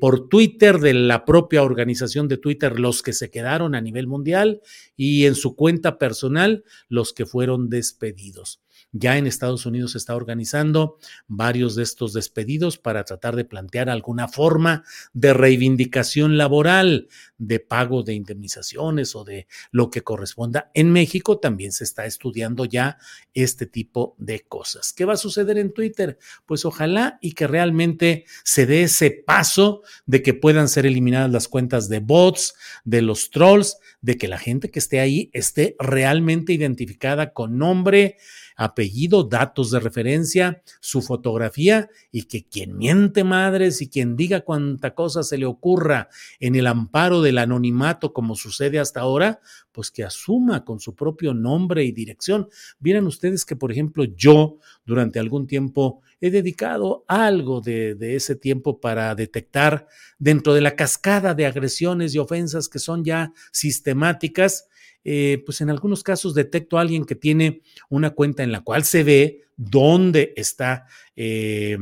por 0.00 0.30
Twitter 0.30 0.78
de 0.78 0.94
la 0.94 1.26
propia 1.26 1.62
organización 1.62 2.26
de 2.26 2.38
Twitter, 2.38 2.80
los 2.80 3.02
que 3.02 3.12
se 3.12 3.30
quedaron 3.30 3.74
a 3.74 3.82
nivel 3.82 4.06
mundial, 4.06 4.62
y 4.96 5.26
en 5.26 5.34
su 5.34 5.56
cuenta 5.56 5.98
personal, 5.98 6.64
los 6.88 7.12
que 7.12 7.26
fueron 7.26 7.68
despedidos. 7.68 8.62
Ya 8.98 9.16
en 9.16 9.26
Estados 9.26 9.66
Unidos 9.66 9.92
se 9.92 9.98
está 9.98 10.16
organizando 10.16 10.98
varios 11.26 11.74
de 11.74 11.82
estos 11.82 12.12
despedidos 12.12 12.78
para 12.78 13.04
tratar 13.04 13.36
de 13.36 13.44
plantear 13.44 13.88
alguna 13.88 14.28
forma 14.28 14.84
de 15.12 15.32
reivindicación 15.32 16.36
laboral, 16.36 17.08
de 17.38 17.60
pago 17.60 18.02
de 18.02 18.14
indemnizaciones 18.14 19.14
o 19.14 19.24
de 19.24 19.46
lo 19.70 19.90
que 19.90 20.02
corresponda. 20.02 20.70
En 20.74 20.90
México 20.90 21.38
también 21.38 21.72
se 21.72 21.84
está 21.84 22.06
estudiando 22.06 22.64
ya 22.64 22.98
este 23.34 23.66
tipo 23.66 24.16
de 24.18 24.40
cosas. 24.40 24.92
¿Qué 24.92 25.04
va 25.04 25.14
a 25.14 25.18
suceder 25.18 25.58
en 25.58 25.72
Twitter? 25.72 26.18
Pues 26.46 26.64
ojalá 26.64 27.18
y 27.20 27.32
que 27.32 27.46
realmente 27.46 28.24
se 28.44 28.66
dé 28.66 28.82
ese 28.82 29.10
paso 29.10 29.82
de 30.06 30.22
que 30.22 30.34
puedan 30.34 30.68
ser 30.68 30.86
eliminadas 30.86 31.30
las 31.30 31.48
cuentas 31.48 31.88
de 31.88 32.00
bots, 32.00 32.54
de 32.84 33.02
los 33.02 33.30
trolls, 33.30 33.78
de 34.00 34.16
que 34.16 34.28
la 34.28 34.38
gente 34.38 34.70
que 34.70 34.78
esté 34.78 35.00
ahí 35.00 35.30
esté 35.32 35.76
realmente 35.78 36.52
identificada 36.52 37.32
con 37.32 37.58
nombre, 37.58 38.16
apellido, 38.58 39.22
datos 39.22 39.70
de 39.70 39.78
referencia, 39.78 40.62
su 40.80 41.00
fotografía 41.00 41.88
y 42.10 42.24
que 42.24 42.44
quien 42.44 42.76
miente 42.76 43.22
madres 43.22 43.80
y 43.80 43.88
quien 43.88 44.16
diga 44.16 44.40
cuánta 44.40 44.94
cosa 44.94 45.22
se 45.22 45.38
le 45.38 45.46
ocurra 45.46 46.08
en 46.40 46.56
el 46.56 46.66
amparo 46.66 47.22
del 47.22 47.38
anonimato 47.38 48.12
como 48.12 48.34
sucede 48.34 48.80
hasta 48.80 49.00
ahora, 49.00 49.40
pues 49.70 49.92
que 49.92 50.02
asuma 50.02 50.64
con 50.64 50.80
su 50.80 50.96
propio 50.96 51.34
nombre 51.34 51.84
y 51.84 51.92
dirección. 51.92 52.48
Vieran 52.80 53.06
ustedes 53.06 53.44
que, 53.44 53.54
por 53.54 53.70
ejemplo, 53.70 54.02
yo 54.02 54.58
durante 54.84 55.20
algún 55.20 55.46
tiempo 55.46 56.02
he 56.20 56.32
dedicado 56.32 57.04
algo 57.06 57.60
de, 57.60 57.94
de, 57.94 58.16
ese 58.16 58.34
tiempo 58.34 58.80
para 58.80 59.14
detectar 59.14 59.86
dentro 60.18 60.52
de 60.52 60.62
la 60.62 60.74
cascada 60.74 61.32
de 61.32 61.46
agresiones 61.46 62.12
y 62.12 62.18
ofensas 62.18 62.68
que 62.68 62.80
son 62.80 63.04
ya 63.04 63.32
sistemáticas, 63.52 64.66
eh, 65.04 65.42
pues 65.44 65.60
en 65.60 65.70
algunos 65.70 66.02
casos 66.02 66.34
detecto 66.34 66.78
a 66.78 66.82
alguien 66.82 67.04
que 67.04 67.14
tiene 67.14 67.62
una 67.88 68.10
cuenta 68.10 68.42
en 68.42 68.52
la 68.52 68.60
cual 68.60 68.84
se 68.84 69.04
ve 69.04 69.42
dónde 69.56 70.32
está 70.36 70.86
eh, 71.16 71.78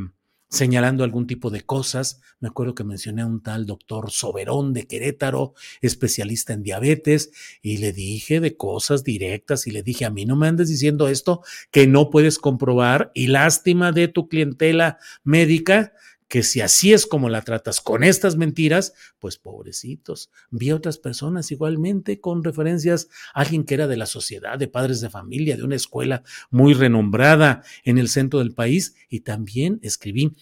señalando 0.49 1.05
algún 1.05 1.27
tipo 1.27 1.51
de 1.51 1.62
cosas. 1.62 2.21
Me 2.40 2.49
acuerdo 2.49 2.75
que 2.75 2.85
mencioné 2.85 3.23
a 3.23 3.27
un 3.27 3.42
tal 3.42 3.66
doctor 3.66 4.11
Soberón 4.11 4.73
de 4.73 4.87
Querétaro, 4.87 5.55
especialista 5.81 6.53
en 6.53 6.62
diabetes, 6.62 7.31
y 7.62 7.79
le 7.79 7.92
dije 7.92 8.40
de 8.40 8.57
cosas 8.57 9.05
directas 9.05 9.66
y 9.66 9.71
le 9.71 9.83
dije, 9.83 10.05
a 10.05 10.11
mí 10.11 10.25
no 10.25 10.37
me 10.37 10.49
andes 10.49 10.69
diciendo 10.69 11.09
esto 11.09 11.42
que 11.71 11.87
no 11.87 12.11
puedes 12.11 12.38
comprobar 12.38 13.11
y 13.14 13.29
lástima 13.29 13.92
de 13.92 14.09
tu 14.09 14.29
clientela 14.29 14.99
médica 15.25 15.92
que 16.37 16.42
si 16.42 16.61
así 16.61 16.92
es 16.92 17.07
como 17.07 17.31
la 17.31 17.40
tratas 17.40 17.81
con 17.81 18.05
estas 18.05 18.37
mentiras, 18.37 18.92
pues 19.18 19.38
pobrecitos. 19.38 20.31
Vi 20.51 20.68
a 20.68 20.77
otras 20.77 20.99
personas 20.99 21.51
igualmente 21.51 22.20
con 22.20 22.44
referencias 22.44 23.09
a 23.33 23.40
alguien 23.40 23.64
que 23.64 23.72
era 23.72 23.87
de 23.87 23.96
la 23.96 24.05
sociedad, 24.05 24.59
de 24.59 24.68
padres 24.68 25.01
de 25.01 25.09
familia, 25.09 25.57
de 25.57 25.62
una 25.62 25.77
escuela 25.77 26.25
muy 26.51 26.75
renombrada 26.75 27.62
en 27.85 27.96
el 27.96 28.11
centro 28.11 28.40
del 28.40 28.53
país 28.53 28.96
y 29.09 29.20
también 29.20 29.81
escribí 29.81 30.37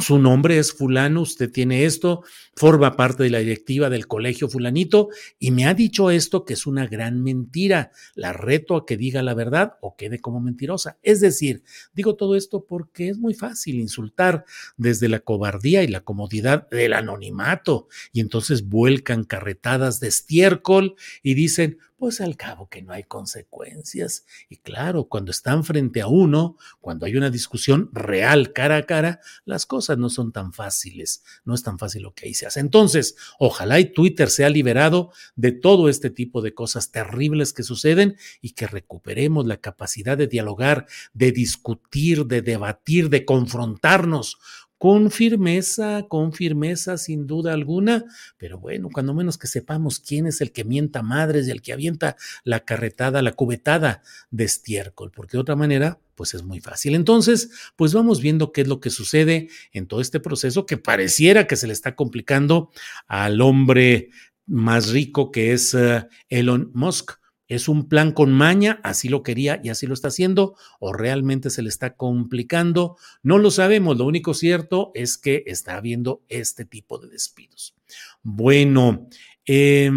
su 0.00 0.18
nombre 0.18 0.58
es 0.58 0.72
fulano, 0.72 1.22
usted 1.22 1.50
tiene 1.50 1.84
esto, 1.84 2.22
forma 2.54 2.96
parte 2.96 3.22
de 3.22 3.30
la 3.30 3.38
directiva 3.38 3.90
del 3.90 4.06
colegio 4.06 4.48
fulanito 4.48 5.08
y 5.38 5.50
me 5.50 5.66
ha 5.66 5.74
dicho 5.74 6.10
esto 6.10 6.44
que 6.44 6.54
es 6.54 6.66
una 6.66 6.86
gran 6.86 7.22
mentira. 7.22 7.90
La 8.14 8.32
reto 8.32 8.76
a 8.76 8.86
que 8.86 8.96
diga 8.96 9.22
la 9.22 9.34
verdad 9.34 9.74
o 9.80 9.96
quede 9.96 10.20
como 10.20 10.40
mentirosa. 10.40 10.98
Es 11.02 11.20
decir, 11.20 11.62
digo 11.92 12.16
todo 12.16 12.36
esto 12.36 12.64
porque 12.66 13.08
es 13.08 13.18
muy 13.18 13.34
fácil 13.34 13.76
insultar 13.76 14.44
desde 14.76 15.08
la 15.08 15.20
cobardía 15.20 15.82
y 15.82 15.88
la 15.88 16.00
comodidad 16.00 16.68
del 16.70 16.92
anonimato 16.92 17.88
y 18.12 18.20
entonces 18.20 18.68
vuelcan 18.68 19.24
carretadas 19.24 20.00
de 20.00 20.08
estiércol 20.08 20.96
y 21.22 21.34
dicen, 21.34 21.78
pues 22.00 22.22
al 22.22 22.38
cabo 22.38 22.70
que 22.70 22.80
no 22.80 22.94
hay 22.94 23.04
consecuencias. 23.04 24.24
Y 24.48 24.56
claro, 24.56 25.04
cuando 25.04 25.30
están 25.30 25.64
frente 25.64 26.00
a 26.00 26.06
uno, 26.06 26.56
cuando 26.80 27.04
hay 27.04 27.14
una 27.14 27.28
discusión 27.28 27.90
real 27.92 28.54
cara 28.54 28.78
a 28.78 28.82
cara, 28.84 29.20
las 29.44 29.66
cosas 29.66 29.98
no 29.98 30.08
son 30.08 30.32
tan 30.32 30.54
fáciles, 30.54 31.22
no 31.44 31.54
es 31.54 31.62
tan 31.62 31.78
fácil 31.78 32.04
lo 32.04 32.14
que 32.14 32.24
ahí 32.24 32.32
se 32.32 32.46
hace. 32.46 32.58
Entonces, 32.58 33.16
ojalá 33.38 33.78
y 33.80 33.92
Twitter 33.92 34.30
sea 34.30 34.48
liberado 34.48 35.12
de 35.36 35.52
todo 35.52 35.90
este 35.90 36.08
tipo 36.08 36.40
de 36.40 36.54
cosas 36.54 36.90
terribles 36.90 37.52
que 37.52 37.64
suceden 37.64 38.16
y 38.40 38.52
que 38.52 38.66
recuperemos 38.66 39.44
la 39.44 39.58
capacidad 39.58 40.16
de 40.16 40.26
dialogar, 40.26 40.86
de 41.12 41.32
discutir, 41.32 42.24
de 42.24 42.40
debatir, 42.40 43.10
de 43.10 43.26
confrontarnos 43.26 44.38
con 44.80 45.10
firmeza, 45.10 46.06
con 46.08 46.32
firmeza 46.32 46.96
sin 46.96 47.26
duda 47.26 47.52
alguna, 47.52 48.06
pero 48.38 48.58
bueno, 48.58 48.88
cuando 48.90 49.12
menos 49.12 49.36
que 49.36 49.46
sepamos 49.46 50.00
quién 50.00 50.26
es 50.26 50.40
el 50.40 50.52
que 50.52 50.64
mienta 50.64 51.02
madres 51.02 51.46
y 51.46 51.50
el 51.50 51.60
que 51.60 51.74
avienta 51.74 52.16
la 52.44 52.60
carretada, 52.60 53.20
la 53.20 53.32
cubetada 53.32 54.00
de 54.30 54.44
estiércol, 54.44 55.10
porque 55.14 55.36
de 55.36 55.42
otra 55.42 55.54
manera, 55.54 56.00
pues 56.14 56.32
es 56.32 56.44
muy 56.44 56.60
fácil. 56.60 56.94
Entonces, 56.94 57.50
pues 57.76 57.92
vamos 57.92 58.22
viendo 58.22 58.52
qué 58.52 58.62
es 58.62 58.68
lo 58.68 58.80
que 58.80 58.88
sucede 58.88 59.50
en 59.72 59.86
todo 59.86 60.00
este 60.00 60.18
proceso 60.18 60.64
que 60.64 60.78
pareciera 60.78 61.46
que 61.46 61.56
se 61.56 61.66
le 61.66 61.74
está 61.74 61.94
complicando 61.94 62.70
al 63.06 63.42
hombre 63.42 64.08
más 64.46 64.88
rico 64.88 65.30
que 65.30 65.52
es 65.52 65.74
eh, 65.74 66.06
Elon 66.30 66.70
Musk 66.72 67.19
¿Es 67.50 67.68
un 67.68 67.88
plan 67.88 68.12
con 68.12 68.32
maña? 68.32 68.80
¿Así 68.84 69.08
lo 69.08 69.24
quería 69.24 69.60
y 69.62 69.70
así 69.70 69.88
lo 69.88 69.94
está 69.94 70.06
haciendo? 70.06 70.54
¿O 70.78 70.92
realmente 70.92 71.50
se 71.50 71.62
le 71.62 71.68
está 71.68 71.96
complicando? 71.96 72.96
No 73.24 73.38
lo 73.38 73.50
sabemos. 73.50 73.98
Lo 73.98 74.06
único 74.06 74.34
cierto 74.34 74.92
es 74.94 75.18
que 75.18 75.42
está 75.46 75.76
habiendo 75.76 76.22
este 76.28 76.64
tipo 76.64 76.98
de 76.98 77.08
despidos. 77.08 77.74
Bueno, 78.22 79.08
eh, 79.44 79.90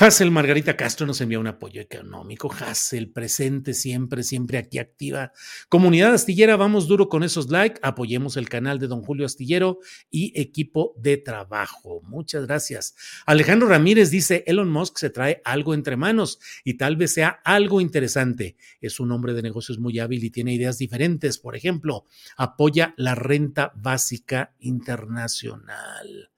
Hassel 0.00 0.30
Margarita 0.30 0.76
Castro 0.76 1.08
nos 1.08 1.20
envía 1.20 1.40
un 1.40 1.48
apoyo 1.48 1.80
económico. 1.80 2.52
Hassel, 2.52 3.10
presente 3.10 3.74
siempre, 3.74 4.22
siempre 4.22 4.58
aquí 4.58 4.78
activa. 4.78 5.32
Comunidad 5.68 6.14
astillera, 6.14 6.56
vamos 6.56 6.86
duro 6.86 7.08
con 7.08 7.24
esos 7.24 7.50
likes. 7.50 7.80
Apoyemos 7.82 8.36
el 8.36 8.48
canal 8.48 8.78
de 8.78 8.86
don 8.86 9.02
Julio 9.02 9.26
Astillero 9.26 9.80
y 10.08 10.40
equipo 10.40 10.94
de 10.98 11.16
trabajo. 11.16 12.00
Muchas 12.04 12.46
gracias. 12.46 12.94
Alejandro 13.26 13.66
Ramírez 13.66 14.12
dice: 14.12 14.44
Elon 14.46 14.70
Musk 14.70 14.98
se 14.98 15.10
trae 15.10 15.42
algo 15.44 15.74
entre 15.74 15.96
manos 15.96 16.38
y 16.62 16.74
tal 16.74 16.96
vez 16.96 17.14
sea 17.14 17.40
algo 17.44 17.80
interesante. 17.80 18.56
Es 18.80 19.00
un 19.00 19.10
hombre 19.10 19.34
de 19.34 19.42
negocios 19.42 19.80
muy 19.80 19.98
hábil 19.98 20.22
y 20.22 20.30
tiene 20.30 20.54
ideas 20.54 20.78
diferentes. 20.78 21.38
Por 21.38 21.56
ejemplo, 21.56 22.04
apoya 22.36 22.94
la 22.96 23.16
renta 23.16 23.72
básica 23.74 24.54
internacional. 24.60 26.30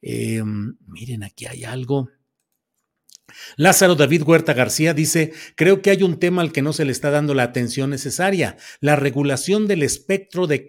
Em, 0.00 0.78
miren, 0.86 1.22
aquí 1.22 1.44
hay 1.44 1.64
algo. 1.64 2.08
Lázaro 3.56 3.94
David 3.94 4.22
Huerta 4.22 4.52
García 4.52 4.94
dice, 4.94 5.32
creo 5.56 5.80
que 5.80 5.90
hay 5.90 6.02
un 6.02 6.18
tema 6.18 6.42
al 6.42 6.52
que 6.52 6.62
no 6.62 6.72
se 6.72 6.84
le 6.84 6.92
está 6.92 7.10
dando 7.10 7.34
la 7.34 7.44
atención 7.44 7.90
necesaria, 7.90 8.56
la 8.80 8.96
regulación 8.96 9.66
del 9.66 9.82
espectro 9.82 10.46
de, 10.46 10.66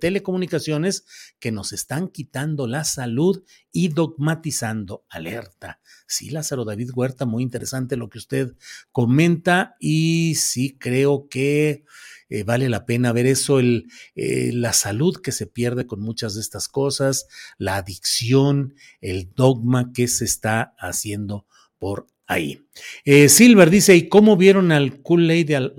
telecomunicaciones 0.00 1.04
que 1.38 1.52
nos 1.52 1.72
están 1.72 2.08
quitando 2.08 2.66
la 2.66 2.84
salud 2.84 3.42
y 3.72 3.88
dogmatizando. 3.88 5.04
Alerta. 5.08 5.80
Sí, 6.06 6.30
Lázaro 6.30 6.64
David 6.64 6.90
Huerta, 6.94 7.26
muy 7.26 7.42
interesante 7.42 7.96
lo 7.96 8.08
que 8.08 8.18
usted 8.18 8.54
comenta 8.92 9.76
y 9.80 10.34
sí 10.36 10.76
creo 10.78 11.28
que... 11.28 11.84
Eh, 12.30 12.42
vale 12.42 12.68
la 12.68 12.84
pena 12.84 13.10
ver 13.14 13.24
eso, 13.24 13.58
el, 13.58 13.86
eh, 14.14 14.50
la 14.52 14.74
salud 14.74 15.16
que 15.16 15.32
se 15.32 15.46
pierde 15.46 15.86
con 15.86 16.02
muchas 16.02 16.34
de 16.34 16.42
estas 16.42 16.68
cosas, 16.68 17.26
la 17.56 17.76
adicción, 17.76 18.74
el 19.00 19.32
dogma 19.32 19.94
que 19.94 20.08
se 20.08 20.26
está 20.26 20.74
haciendo 20.78 21.46
por 21.78 22.06
ahí. 22.26 22.66
Eh, 23.04 23.28
Silver 23.28 23.70
dice, 23.70 23.96
¿y 23.96 24.08
cómo 24.08 24.36
vieron 24.36 24.72
al 24.72 25.00
Cool 25.02 25.26
Lady 25.26 25.44
de, 25.44 25.70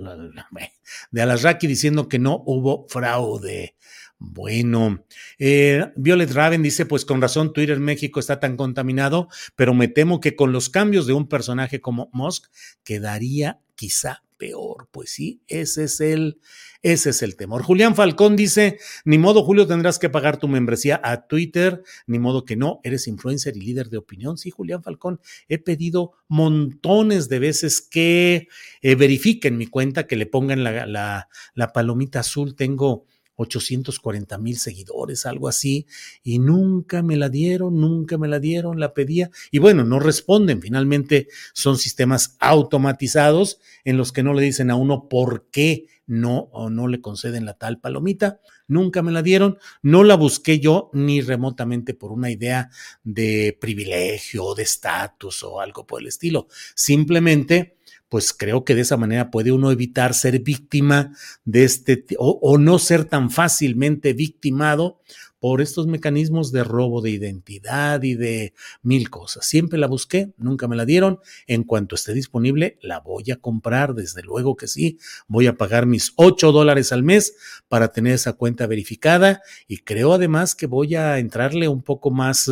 de 1.10 1.22
Alasraki 1.22 1.66
diciendo 1.66 2.08
que 2.08 2.18
no 2.18 2.42
hubo 2.46 2.86
fraude? 2.88 3.76
Bueno, 4.22 5.06
eh, 5.38 5.86
Violet 5.96 6.30
Raven 6.30 6.62
dice, 6.62 6.84
pues 6.84 7.06
con 7.06 7.22
razón 7.22 7.54
Twitter 7.54 7.80
México 7.80 8.20
está 8.20 8.38
tan 8.38 8.58
contaminado, 8.58 9.28
pero 9.56 9.72
me 9.72 9.88
temo 9.88 10.20
que 10.20 10.36
con 10.36 10.52
los 10.52 10.68
cambios 10.68 11.06
de 11.06 11.14
un 11.14 11.26
personaje 11.26 11.80
como 11.80 12.10
Musk 12.12 12.50
quedaría 12.84 13.60
quizá 13.76 14.22
peor. 14.40 14.88
Pues 14.90 15.10
sí, 15.10 15.42
ese 15.46 15.84
es 15.84 16.00
el, 16.00 16.40
ese 16.82 17.10
es 17.10 17.22
el 17.22 17.36
temor. 17.36 17.62
Julián 17.62 17.94
Falcón 17.94 18.34
dice, 18.34 18.78
ni 19.04 19.18
modo 19.18 19.44
Julio 19.44 19.66
tendrás 19.66 19.98
que 19.98 20.08
pagar 20.08 20.38
tu 20.38 20.48
membresía 20.48 20.98
a 21.04 21.28
Twitter, 21.28 21.82
ni 22.06 22.18
modo 22.18 22.46
que 22.46 22.56
no, 22.56 22.80
eres 22.82 23.06
influencer 23.06 23.56
y 23.56 23.60
líder 23.60 23.90
de 23.90 23.98
opinión. 23.98 24.38
Sí, 24.38 24.50
Julián 24.50 24.82
Falcón, 24.82 25.20
he 25.48 25.58
pedido 25.58 26.12
montones 26.26 27.28
de 27.28 27.38
veces 27.38 27.82
que 27.82 28.48
eh, 28.80 28.94
verifiquen 28.94 29.58
mi 29.58 29.66
cuenta, 29.66 30.06
que 30.06 30.16
le 30.16 30.26
pongan 30.26 30.64
la, 30.64 30.86
la, 30.86 31.28
la 31.54 31.72
palomita 31.72 32.20
azul. 32.20 32.56
Tengo 32.56 33.04
840 33.40 34.38
mil 34.38 34.58
seguidores, 34.58 35.24
algo 35.26 35.48
así, 35.48 35.86
y 36.22 36.38
nunca 36.38 37.02
me 37.02 37.16
la 37.16 37.28
dieron, 37.28 37.80
nunca 37.80 38.18
me 38.18 38.28
la 38.28 38.38
dieron, 38.38 38.78
la 38.78 38.92
pedía, 38.92 39.30
y 39.50 39.58
bueno, 39.58 39.84
no 39.84 39.98
responden, 39.98 40.60
finalmente 40.60 41.28
son 41.54 41.78
sistemas 41.78 42.36
automatizados 42.38 43.60
en 43.84 43.96
los 43.96 44.12
que 44.12 44.22
no 44.22 44.34
le 44.34 44.42
dicen 44.42 44.70
a 44.70 44.76
uno 44.76 45.08
por 45.08 45.48
qué 45.50 45.86
no 46.06 46.48
o 46.52 46.70
no 46.70 46.88
le 46.88 47.00
conceden 47.00 47.44
la 47.44 47.54
tal 47.54 47.80
palomita, 47.80 48.40
nunca 48.66 49.00
me 49.00 49.12
la 49.12 49.22
dieron, 49.22 49.58
no 49.80 50.02
la 50.02 50.16
busqué 50.16 50.58
yo 50.58 50.90
ni 50.92 51.20
remotamente 51.20 51.94
por 51.94 52.10
una 52.12 52.30
idea 52.30 52.68
de 53.04 53.56
privilegio 53.60 54.54
de 54.54 54.64
estatus 54.64 55.42
o 55.44 55.60
algo 55.60 55.86
por 55.86 56.00
el 56.00 56.08
estilo, 56.08 56.48
simplemente 56.74 57.78
pues 58.10 58.34
creo 58.34 58.64
que 58.64 58.74
de 58.74 58.82
esa 58.82 58.98
manera 58.98 59.30
puede 59.30 59.52
uno 59.52 59.70
evitar 59.70 60.14
ser 60.14 60.40
víctima 60.40 61.16
de 61.44 61.64
este 61.64 62.04
o, 62.18 62.58
no 62.58 62.78
ser 62.78 63.04
tan 63.04 63.30
fácilmente 63.30 64.12
victimado 64.12 65.00
por 65.38 65.62
estos 65.62 65.86
mecanismos 65.86 66.52
de 66.52 66.64
robo 66.64 67.00
de 67.00 67.10
identidad 67.10 68.02
y 68.02 68.14
de 68.14 68.52
mil 68.82 69.08
cosas. 69.08 69.46
Siempre 69.46 69.78
la 69.78 69.86
busqué, 69.86 70.34
nunca 70.36 70.68
me 70.68 70.76
la 70.76 70.84
dieron. 70.84 71.20
En 71.46 71.62
cuanto 71.62 71.94
esté 71.94 72.12
disponible, 72.12 72.78
la 72.82 72.98
voy 72.98 73.30
a 73.30 73.36
comprar, 73.36 73.94
desde 73.94 74.22
luego 74.22 74.56
que 74.56 74.66
sí. 74.66 74.98
Voy 75.28 75.46
a 75.46 75.56
pagar 75.56 75.86
mis 75.86 76.12
8 76.16 76.52
dólares 76.52 76.92
al 76.92 77.04
mes 77.04 77.36
para 77.68 77.90
tener 77.92 78.14
esa 78.14 78.34
cuenta 78.34 78.66
verificada 78.66 79.40
y 79.66 79.78
creo 79.78 80.12
además 80.12 80.54
que 80.54 80.66
voy 80.66 80.96
a 80.96 81.18
entrarle 81.18 81.68
un 81.68 81.82
poco 81.82 82.10
más 82.10 82.50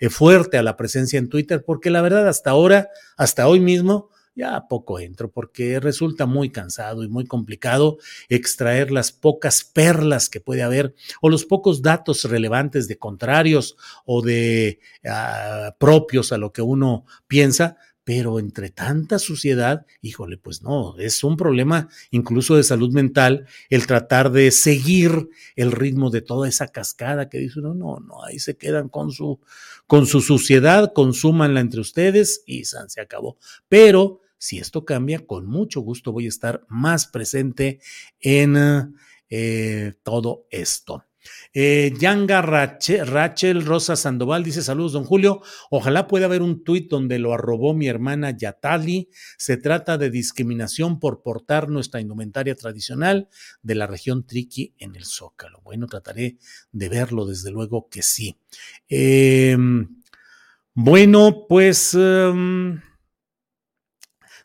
eh, 0.00 0.08
fuerte 0.08 0.56
a 0.56 0.62
la 0.62 0.76
presencia 0.76 1.18
en 1.18 1.28
Twitter 1.28 1.64
porque 1.66 1.90
la 1.90 2.00
verdad 2.00 2.28
hasta 2.28 2.50
ahora, 2.50 2.88
hasta 3.18 3.46
hoy 3.46 3.60
mismo, 3.60 4.08
ya 4.34 4.66
poco 4.68 4.98
entro 4.98 5.30
porque 5.30 5.80
resulta 5.80 6.26
muy 6.26 6.50
cansado 6.50 7.04
y 7.04 7.08
muy 7.08 7.26
complicado 7.26 7.98
extraer 8.28 8.90
las 8.90 9.12
pocas 9.12 9.64
perlas 9.64 10.28
que 10.28 10.40
puede 10.40 10.62
haber 10.62 10.94
o 11.20 11.28
los 11.28 11.44
pocos 11.44 11.82
datos 11.82 12.24
relevantes 12.24 12.88
de 12.88 12.98
contrarios 12.98 13.76
o 14.04 14.22
de 14.22 14.80
uh, 15.04 15.76
propios 15.78 16.32
a 16.32 16.38
lo 16.38 16.52
que 16.52 16.62
uno 16.62 17.04
piensa, 17.26 17.76
pero 18.04 18.40
entre 18.40 18.70
tanta 18.70 19.18
suciedad, 19.18 19.86
híjole, 20.00 20.36
pues 20.36 20.62
no, 20.62 20.98
es 20.98 21.22
un 21.22 21.36
problema 21.36 21.88
incluso 22.10 22.56
de 22.56 22.64
salud 22.64 22.92
mental 22.92 23.46
el 23.70 23.86
tratar 23.86 24.32
de 24.32 24.50
seguir 24.50 25.28
el 25.54 25.70
ritmo 25.70 26.10
de 26.10 26.22
toda 26.22 26.48
esa 26.48 26.68
cascada 26.68 27.28
que 27.28 27.38
dice 27.38 27.60
uno, 27.60 27.74
no, 27.74 28.00
no, 28.00 28.24
ahí 28.24 28.38
se 28.38 28.56
quedan 28.56 28.88
con 28.88 29.12
su, 29.12 29.40
con 29.86 30.06
su 30.06 30.20
suciedad, 30.20 30.92
consúmanla 30.92 31.60
entre 31.60 31.80
ustedes 31.80 32.42
y 32.46 32.64
se 32.64 33.00
acabó. 33.00 33.36
Pero 33.68 34.21
si 34.42 34.58
esto 34.58 34.84
cambia, 34.84 35.24
con 35.24 35.46
mucho 35.46 35.82
gusto 35.82 36.10
voy 36.10 36.26
a 36.26 36.28
estar 36.28 36.66
más 36.68 37.06
presente 37.06 37.78
en 38.18 38.92
eh, 39.30 39.92
todo 40.02 40.48
esto. 40.50 41.04
Eh, 41.54 41.94
Yanga 41.96 42.42
Rachel, 42.42 43.64
Rosa 43.64 43.94
Sandoval 43.94 44.42
dice: 44.42 44.64
Saludos, 44.64 44.94
don 44.94 45.04
Julio. 45.04 45.42
Ojalá 45.70 46.08
pueda 46.08 46.26
haber 46.26 46.42
un 46.42 46.64
tuit 46.64 46.90
donde 46.90 47.20
lo 47.20 47.32
arrobó 47.32 47.72
mi 47.72 47.86
hermana 47.86 48.36
Yatali. 48.36 49.10
Se 49.38 49.58
trata 49.58 49.96
de 49.96 50.10
discriminación 50.10 50.98
por 50.98 51.22
portar 51.22 51.68
nuestra 51.68 52.00
indumentaria 52.00 52.56
tradicional 52.56 53.28
de 53.62 53.76
la 53.76 53.86
región 53.86 54.26
Triqui 54.26 54.74
en 54.76 54.96
el 54.96 55.04
Zócalo. 55.04 55.60
Bueno, 55.62 55.86
trataré 55.86 56.36
de 56.72 56.88
verlo, 56.88 57.26
desde 57.26 57.52
luego 57.52 57.88
que 57.88 58.02
sí. 58.02 58.36
Eh, 58.88 59.56
bueno, 60.74 61.46
pues. 61.48 61.94
Um, 61.94 62.80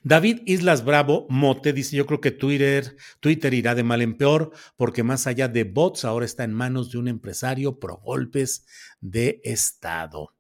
David 0.08 0.44
Islas 0.46 0.86
Bravo 0.86 1.28
Mote 1.30 1.74
dice, 1.74 1.98
yo 1.98 2.06
creo 2.06 2.22
que 2.22 2.32
Twitter, 2.32 2.96
Twitter 3.20 3.54
irá 3.54 3.76
de 3.76 3.84
mal 3.84 4.02
en 4.02 4.16
peor 4.16 4.54
porque 4.78 5.04
más 5.04 5.28
allá 5.28 5.50
de 5.50 5.66
bots 5.66 6.06
ahora 6.06 6.26
está 6.26 6.46
en 6.46 6.54
manos 6.54 6.90
de 6.92 6.98
un 6.98 7.10
empresario 7.10 7.78
pro 7.78 7.98
golpes 7.98 8.66
de 9.02 9.42
Estado. 9.44 10.34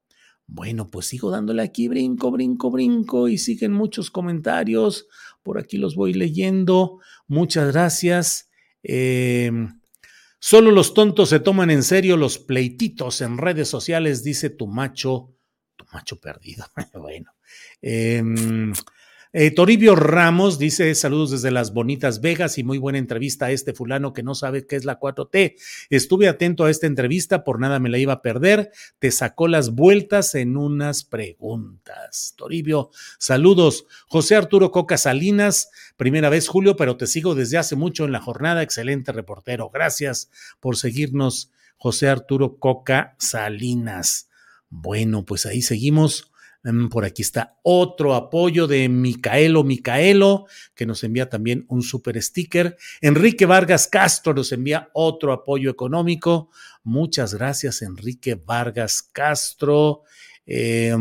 Bueno, 0.45 0.89
pues 0.89 1.07
sigo 1.07 1.31
dándole 1.31 1.63
aquí 1.63 1.89
brinco, 1.89 2.31
brinco, 2.31 2.71
brinco 2.71 3.27
y 3.27 3.37
siguen 3.37 3.73
muchos 3.73 4.09
comentarios. 4.09 5.07
Por 5.43 5.59
aquí 5.59 5.77
los 5.77 5.95
voy 5.95 6.13
leyendo. 6.13 7.01
Muchas 7.27 7.73
gracias. 7.73 8.49
Eh, 8.83 9.51
solo 10.39 10.71
los 10.71 10.93
tontos 10.93 11.27
se 11.27 11.41
toman 11.41 11.71
en 11.71 11.83
serio 11.83 12.15
los 12.15 12.37
pleititos 12.37 13.19
en 13.19 13.37
redes 13.37 13.67
sociales, 13.67 14.23
dice 14.23 14.49
tu 14.49 14.65
macho, 14.65 15.35
tu 15.75 15.83
macho 15.91 16.21
perdido. 16.21 16.65
bueno. 16.93 17.33
Eh, 17.81 18.23
eh, 19.33 19.51
Toribio 19.51 19.95
Ramos 19.95 20.57
dice 20.57 20.93
saludos 20.95 21.31
desde 21.31 21.51
las 21.51 21.73
bonitas 21.73 22.21
Vegas 22.21 22.57
y 22.57 22.63
muy 22.63 22.77
buena 22.77 22.97
entrevista 22.97 23.47
a 23.47 23.51
este 23.51 23.73
fulano 23.73 24.13
que 24.13 24.23
no 24.23 24.35
sabe 24.35 24.65
qué 24.65 24.75
es 24.75 24.85
la 24.85 24.99
4T. 24.99 25.55
Estuve 25.89 26.27
atento 26.27 26.65
a 26.65 26.69
esta 26.69 26.87
entrevista, 26.87 27.43
por 27.43 27.59
nada 27.59 27.79
me 27.79 27.89
la 27.89 27.97
iba 27.97 28.13
a 28.13 28.21
perder. 28.21 28.71
Te 28.99 29.11
sacó 29.11 29.47
las 29.47 29.75
vueltas 29.75 30.35
en 30.35 30.57
unas 30.57 31.03
preguntas. 31.03 32.33
Toribio, 32.37 32.89
saludos. 33.19 33.85
José 34.07 34.35
Arturo 34.35 34.71
Coca 34.71 34.97
Salinas, 34.97 35.69
primera 35.97 36.29
vez 36.29 36.47
Julio, 36.47 36.75
pero 36.75 36.97
te 36.97 37.07
sigo 37.07 37.35
desde 37.35 37.57
hace 37.57 37.75
mucho 37.75 38.05
en 38.05 38.11
la 38.11 38.21
jornada. 38.21 38.63
Excelente 38.63 39.11
reportero. 39.11 39.69
Gracias 39.73 40.29
por 40.59 40.77
seguirnos, 40.77 41.51
José 41.77 42.09
Arturo 42.09 42.57
Coca 42.57 43.15
Salinas. 43.19 44.29
Bueno, 44.69 45.25
pues 45.25 45.45
ahí 45.45 45.61
seguimos 45.61 46.31
por 46.89 47.05
aquí 47.05 47.21
está 47.21 47.57
otro 47.63 48.13
apoyo 48.13 48.67
de 48.67 48.89
Micaelo 48.89 49.63
Micaelo, 49.63 50.45
que 50.75 50.85
nos 50.85 51.03
envía 51.03 51.29
también 51.29 51.65
un 51.69 51.81
super 51.81 52.21
sticker. 52.21 52.77
Enrique 53.01 53.45
Vargas 53.45 53.87
Castro 53.87 54.33
nos 54.33 54.51
envía 54.51 54.89
otro 54.93 55.33
apoyo 55.33 55.69
económico. 55.69 56.49
Muchas 56.83 57.33
gracias, 57.33 57.81
Enrique 57.81 58.35
Vargas 58.35 59.01
Castro. 59.01 60.03
Eh, 60.45 60.95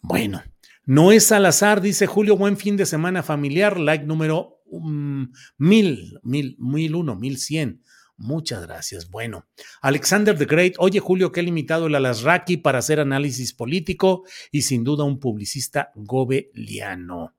bueno, 0.00 0.42
no 0.84 1.12
es 1.12 1.30
al 1.30 1.46
azar, 1.46 1.80
dice 1.80 2.06
Julio, 2.06 2.36
buen 2.36 2.56
fin 2.56 2.76
de 2.76 2.86
semana 2.86 3.22
familiar, 3.22 3.78
like 3.78 4.04
número 4.04 4.60
um, 4.66 5.30
mil, 5.58 6.18
mil, 6.22 6.56
mil 6.58 6.94
uno, 6.94 7.16
mil 7.16 7.36
cien. 7.36 7.82
Muchas 8.20 8.60
gracias. 8.66 9.08
Bueno, 9.08 9.46
Alexander 9.80 10.36
the 10.36 10.44
Great, 10.44 10.74
oye 10.76 11.00
Julio, 11.00 11.32
qué 11.32 11.42
limitado 11.42 11.86
el 11.86 11.94
Alasraki 11.94 12.58
para 12.58 12.80
hacer 12.80 13.00
análisis 13.00 13.54
político 13.54 14.24
y 14.52 14.60
sin 14.60 14.84
duda 14.84 15.04
un 15.04 15.18
publicista 15.18 15.90
gobeliano. 15.94 17.34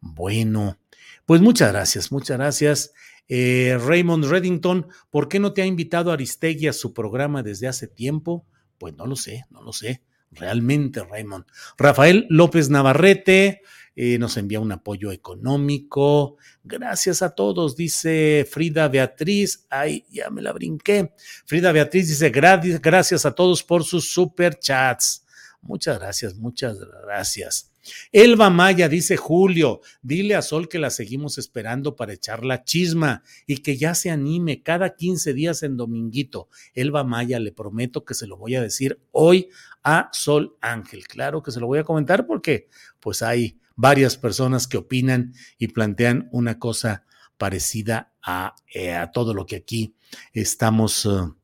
Bueno, 0.00 0.78
pues 1.26 1.42
muchas 1.42 1.70
gracias, 1.70 2.10
muchas 2.10 2.38
gracias. 2.38 2.94
Eh, 3.28 3.78
Raymond 3.78 4.24
Reddington, 4.24 4.86
¿por 5.10 5.28
qué 5.28 5.38
no 5.38 5.52
te 5.52 5.60
ha 5.60 5.66
invitado 5.66 6.10
Aristegui 6.10 6.66
a 6.66 6.72
su 6.72 6.94
programa 6.94 7.42
desde 7.42 7.68
hace 7.68 7.86
tiempo? 7.86 8.46
Pues 8.78 8.96
no 8.96 9.04
lo 9.04 9.16
sé, 9.16 9.44
no 9.50 9.60
lo 9.60 9.74
sé. 9.74 10.02
Realmente, 10.30 11.04
Raymond. 11.04 11.44
Rafael 11.76 12.24
López 12.30 12.70
Navarrete, 12.70 13.60
eh, 13.94 14.18
nos 14.18 14.36
envía 14.36 14.60
un 14.60 14.72
apoyo 14.72 15.12
económico. 15.12 16.36
Gracias 16.64 17.22
a 17.22 17.34
todos, 17.34 17.76
dice 17.76 18.46
Frida 18.50 18.88
Beatriz. 18.88 19.66
Ay, 19.68 20.06
ya 20.10 20.30
me 20.30 20.42
la 20.42 20.52
brinqué. 20.52 21.12
Frida 21.44 21.72
Beatriz 21.72 22.08
dice, 22.08 22.30
gracias 22.30 23.26
a 23.26 23.34
todos 23.34 23.62
por 23.62 23.84
sus 23.84 24.10
super 24.10 24.58
chats. 24.58 25.24
Muchas 25.60 25.98
gracias, 25.98 26.34
muchas 26.34 26.76
gracias. 27.04 27.72
Elba 28.12 28.50
Maya 28.50 28.88
dice 28.88 29.16
Julio, 29.16 29.80
dile 30.02 30.36
a 30.36 30.42
Sol 30.42 30.68
que 30.68 30.78
la 30.78 30.90
seguimos 30.90 31.38
esperando 31.38 31.96
para 31.96 32.12
echar 32.12 32.44
la 32.44 32.64
chisma 32.64 33.22
y 33.46 33.58
que 33.58 33.76
ya 33.76 33.94
se 33.94 34.10
anime 34.10 34.62
cada 34.62 34.94
15 34.94 35.34
días 35.34 35.62
en 35.62 35.76
Dominguito. 35.76 36.48
Elba 36.74 37.04
Maya, 37.04 37.40
le 37.40 37.52
prometo 37.52 38.04
que 38.04 38.14
se 38.14 38.26
lo 38.26 38.36
voy 38.36 38.54
a 38.54 38.62
decir 38.62 39.00
hoy 39.10 39.48
a 39.82 40.10
Sol 40.12 40.56
Ángel. 40.60 41.06
Claro 41.08 41.42
que 41.42 41.50
se 41.50 41.60
lo 41.60 41.66
voy 41.66 41.80
a 41.80 41.84
comentar 41.84 42.26
porque 42.26 42.68
pues 43.00 43.22
hay 43.22 43.58
varias 43.76 44.16
personas 44.16 44.66
que 44.66 44.76
opinan 44.76 45.34
y 45.58 45.68
plantean 45.68 46.28
una 46.32 46.58
cosa 46.58 47.04
parecida 47.36 48.12
a, 48.22 48.54
eh, 48.72 48.94
a 48.94 49.10
todo 49.10 49.34
lo 49.34 49.46
que 49.46 49.56
aquí 49.56 49.96
estamos, 50.32 51.04
uh, 51.06 51.34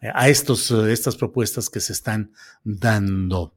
a 0.00 0.28
estos, 0.28 0.70
uh, 0.70 0.86
estas 0.86 1.16
propuestas 1.16 1.70
que 1.70 1.80
se 1.80 1.92
están 1.92 2.32
dando. 2.64 3.54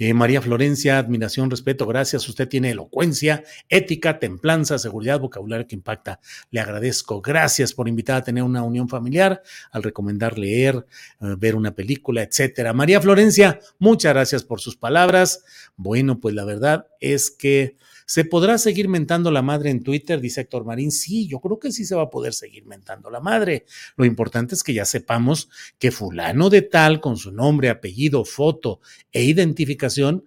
Eh, 0.00 0.14
María 0.14 0.40
Florencia, 0.40 0.98
admiración, 0.98 1.50
respeto, 1.50 1.84
gracias. 1.84 2.28
Usted 2.28 2.48
tiene 2.48 2.70
elocuencia, 2.70 3.42
ética, 3.68 4.20
templanza, 4.20 4.78
seguridad, 4.78 5.18
vocabulario 5.18 5.66
que 5.66 5.74
impacta. 5.74 6.20
Le 6.52 6.60
agradezco. 6.60 7.20
Gracias 7.20 7.72
por 7.74 7.88
invitar 7.88 8.18
a 8.18 8.22
tener 8.22 8.44
una 8.44 8.62
unión 8.62 8.88
familiar, 8.88 9.42
al 9.72 9.82
recomendar 9.82 10.38
leer, 10.38 10.86
eh, 11.20 11.34
ver 11.36 11.56
una 11.56 11.74
película, 11.74 12.22
etcétera. 12.22 12.72
María 12.72 13.00
Florencia, 13.00 13.58
muchas 13.80 14.14
gracias 14.14 14.44
por 14.44 14.60
sus 14.60 14.76
palabras. 14.76 15.44
Bueno, 15.76 16.20
pues 16.20 16.34
la 16.34 16.44
verdad 16.44 16.86
es 17.00 17.32
que 17.32 17.76
¿Se 18.08 18.24
podrá 18.24 18.56
seguir 18.56 18.88
mentando 18.88 19.30
la 19.30 19.42
madre 19.42 19.68
en 19.68 19.82
Twitter? 19.82 20.18
Dice 20.18 20.40
Héctor 20.40 20.64
Marín. 20.64 20.90
Sí, 20.90 21.28
yo 21.28 21.40
creo 21.40 21.58
que 21.58 21.70
sí 21.70 21.84
se 21.84 21.94
va 21.94 22.04
a 22.04 22.10
poder 22.10 22.32
seguir 22.32 22.64
mentando 22.64 23.10
la 23.10 23.20
madre. 23.20 23.66
Lo 23.98 24.06
importante 24.06 24.54
es 24.54 24.62
que 24.62 24.72
ya 24.72 24.86
sepamos 24.86 25.50
que 25.78 25.90
fulano 25.90 26.48
de 26.48 26.62
tal, 26.62 27.02
con 27.02 27.18
su 27.18 27.32
nombre, 27.32 27.68
apellido, 27.68 28.24
foto 28.24 28.80
e 29.12 29.24
identificación, 29.24 30.24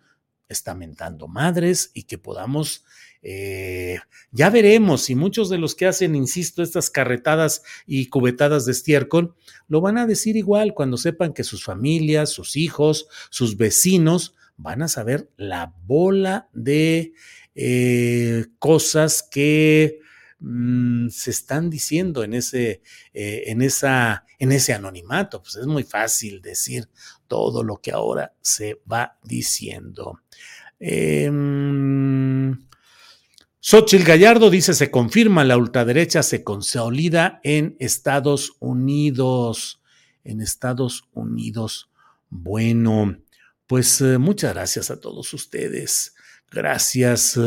está 0.47 0.75
mentando 0.75 1.27
madres 1.27 1.89
y 1.95 2.03
que 2.03 2.19
podamos 2.19 2.85
eh, 3.23 3.99
ya 4.31 4.51
veremos 4.51 5.01
si 5.01 5.15
muchos 5.15 5.49
de 5.49 5.57
los 5.57 5.73
que 5.73 5.87
hacen, 5.87 6.13
insisto, 6.13 6.61
estas 6.61 6.91
carretadas 6.91 7.63
y 7.87 8.09
cubetadas 8.09 8.67
de 8.67 8.73
estiércol, 8.73 9.33
lo 9.67 9.81
van 9.81 9.97
a 9.97 10.05
decir 10.05 10.37
igual 10.37 10.75
cuando 10.75 10.97
sepan 10.97 11.33
que 11.33 11.43
sus 11.43 11.63
familias, 11.63 12.29
sus 12.29 12.55
hijos, 12.55 13.07
sus 13.31 13.57
vecinos 13.57 14.35
van 14.57 14.83
a 14.83 14.87
saber 14.87 15.29
la 15.37 15.73
bola 15.85 16.47
de 16.53 17.13
eh, 17.55 18.45
cosas 18.59 19.23
que 19.23 19.99
mm, 20.39 21.09
se 21.09 21.31
están 21.31 21.69
diciendo 21.69 22.23
en 22.23 22.33
ese, 22.33 22.81
eh, 23.13 23.43
en, 23.47 23.61
esa, 23.61 24.25
en 24.39 24.51
ese 24.51 24.73
anonimato. 24.73 25.41
Pues 25.41 25.55
es 25.57 25.67
muy 25.67 25.83
fácil 25.83 26.41
decir 26.41 26.89
todo 27.27 27.63
lo 27.63 27.77
que 27.77 27.91
ahora 27.91 28.33
se 28.41 28.81
va 28.91 29.17
diciendo. 29.23 30.21
Eh, 30.79 31.29
Gallardo 34.03 34.49
dice, 34.49 34.73
se 34.73 34.89
confirma, 34.89 35.43
la 35.43 35.57
ultraderecha 35.57 36.23
se 36.23 36.43
consolida 36.43 37.39
en 37.43 37.75
Estados 37.79 38.53
Unidos. 38.59 39.81
En 40.23 40.41
Estados 40.41 41.03
Unidos. 41.13 41.89
Bueno, 42.29 43.17
pues 43.67 44.01
eh, 44.01 44.17
muchas 44.17 44.53
gracias 44.53 44.91
a 44.91 44.99
todos 44.99 45.33
ustedes. 45.33 46.15
Gracias. 46.51 47.39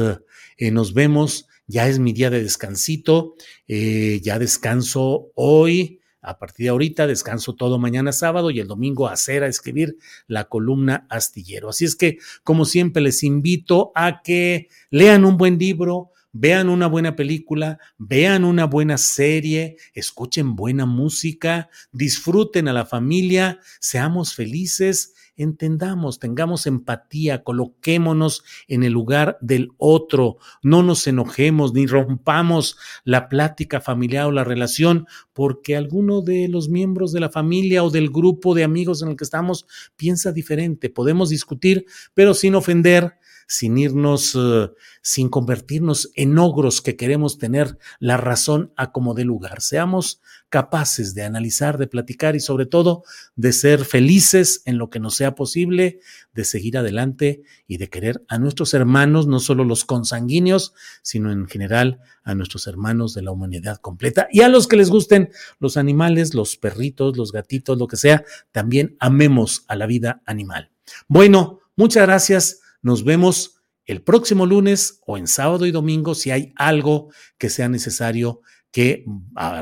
Eh, 0.57 0.71
nos 0.71 0.95
vemos. 0.95 1.47
Ya 1.67 1.89
es 1.89 1.99
mi 1.99 2.13
día 2.13 2.31
de 2.31 2.43
descansito. 2.43 3.35
Eh, 3.69 4.21
ya 4.23 4.39
descanso 4.39 5.31
hoy. 5.35 6.01
A 6.27 6.39
partir 6.39 6.65
de 6.65 6.71
ahorita 6.71 7.07
descanso 7.07 7.55
todo 7.55 7.79
mañana 7.79 8.11
sábado 8.11 8.51
y 8.51 8.59
el 8.59 8.67
domingo 8.67 9.07
a 9.07 9.13
hacer 9.13 9.45
a 9.45 9.47
escribir 9.47 9.99
la 10.27 10.45
columna 10.45 11.07
astillero. 11.11 11.69
Así 11.69 11.85
es 11.85 11.97
que, 11.97 12.17
como 12.43 12.65
siempre, 12.65 13.03
les 13.03 13.23
invito 13.23 13.93
a 13.95 14.23
que 14.23 14.69
lean 14.89 15.27
un 15.27 15.37
buen 15.37 15.59
libro, 15.59 16.13
vean 16.35 16.69
una 16.69 16.89
buena 16.89 17.17
película, 17.17 17.79
vean 17.97 18.45
una 18.45 18.67
buena 18.67 18.99
serie, 18.99 19.77
escuchen 19.95 20.57
buena 20.57 20.85
música, 20.85 21.71
disfruten 21.93 22.69
a 22.69 22.73
la 22.73 22.85
familia, 22.85 23.61
seamos 23.81 24.35
felices 24.35 25.15
entendamos, 25.37 26.19
tengamos 26.19 26.67
empatía, 26.67 27.43
coloquémonos 27.43 28.45
en 28.69 28.85
el 28.85 28.93
lugar 28.93 29.37
del 29.41 29.71
otro, 29.79 30.37
no 30.63 30.83
nos 30.83 31.07
enojemos 31.07 31.73
ni 31.75 31.87
rompamos 31.87 32.77
la 33.05 33.29
plática 33.29 33.81
familiar 33.81 34.27
o 34.27 34.33
la 34.33 34.45
relación 34.45 35.07
porque 35.33 35.77
alguno 35.77 36.23
de 36.23 36.49
los 36.49 36.69
miembros 36.69 37.13
de 37.13 37.21
la 37.21 37.31
familia 37.31 37.83
o 37.83 37.91
del 37.91 38.11
grupo 38.11 38.55
de 38.55 38.65
amigos 38.65 39.03
en 39.03 39.09
el 39.09 39.17
que 39.17 39.25
estamos 39.25 39.67
piensa 39.97 40.33
diferente. 40.33 40.91
Podemos 40.91 41.31
discutir, 41.31 41.87
pero 42.15 42.35
sin 42.35 42.55
ofender, 42.55 43.15
sin 43.47 43.79
irnos, 43.79 44.35
eh, 44.35 44.71
sin 45.03 45.29
convertirnos 45.29 46.11
en 46.15 46.39
ogros 46.39 46.81
que 46.81 46.97
queremos 46.97 47.39
tener 47.39 47.79
la 47.99 48.17
razón 48.17 48.73
a 48.77 48.93
como 48.93 49.15
de 49.15 49.25
lugar. 49.25 49.61
Seamos 49.61 50.21
capaces 50.49 51.15
de 51.15 51.25
analizar, 51.25 51.79
de 51.79 51.89
platicar 51.89 52.37
y 52.37 52.41
sobre 52.41 52.67
todo 52.67 53.03
de 53.35 53.53
ser 53.53 53.85
felices 53.85 54.63
en 54.67 54.79
lo 54.79 54.89
que 54.89 55.01
nos 55.01 55.17
sea 55.17 55.35
posible, 55.35 55.99
de 56.33 56.45
seguir 56.45 56.79
adelante 56.79 57.43
y 57.67 57.79
de 57.79 57.89
querer 57.89 58.25
a 58.29 58.39
nuestros 58.39 58.73
hermanos, 58.73 59.27
no 59.27 59.41
solo 59.41 59.65
los 59.65 59.85
consanguíneos, 59.85 60.73
sino 61.03 61.33
en 61.33 61.49
general 61.49 62.01
a 62.23 62.35
nuestros 62.35 62.67
hermanos 62.67 63.15
de 63.15 63.23
la 63.23 63.33
humanidad 63.33 63.79
completa 63.79 64.29
y 64.31 64.43
a 64.43 64.49
los 64.49 64.69
que 64.69 64.77
les 64.77 64.91
gusten 64.91 65.31
los 65.59 65.77
animales, 65.77 66.35
los 66.35 66.57
perritos, 66.57 67.17
los 67.17 67.33
gatitos, 67.33 67.77
lo 67.77 67.89
que 67.89 67.97
sea, 67.97 68.25
también 68.53 68.97
amemos 69.01 69.65
a 69.69 69.77
la 69.77 69.87
vida 69.87 70.23
animal. 70.25 70.71
Bueno, 71.09 71.61
muchas 71.77 72.07
gracias. 72.07 72.61
Nos 72.85 73.03
vemos 73.03 73.63
el 73.87 74.03
próximo 74.03 74.45
lunes 74.45 75.01
o 75.07 75.17
en 75.17 75.27
sábado 75.27 75.65
y 75.65 75.71
domingo 75.71 76.15
si 76.15 76.31
hay 76.31 76.53
algo 76.55 77.11
que 77.39 77.49
sea 77.49 77.67
necesario 77.71 78.43
que 78.71 79.07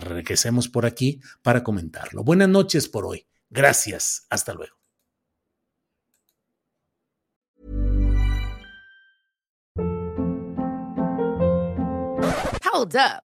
regresemos 0.01 0.69
por 0.69 0.87
aquí 0.87 1.21
para 1.41 1.63
comentarlo. 1.63 2.25
Buenas 2.25 2.49
noches 2.49 2.89
por 2.89 3.07
hoy. 3.07 3.29
Gracias. 3.49 4.27
Hasta 4.29 4.55
luego. 4.55 4.75
Hold 12.75 12.97
up. 12.97 13.32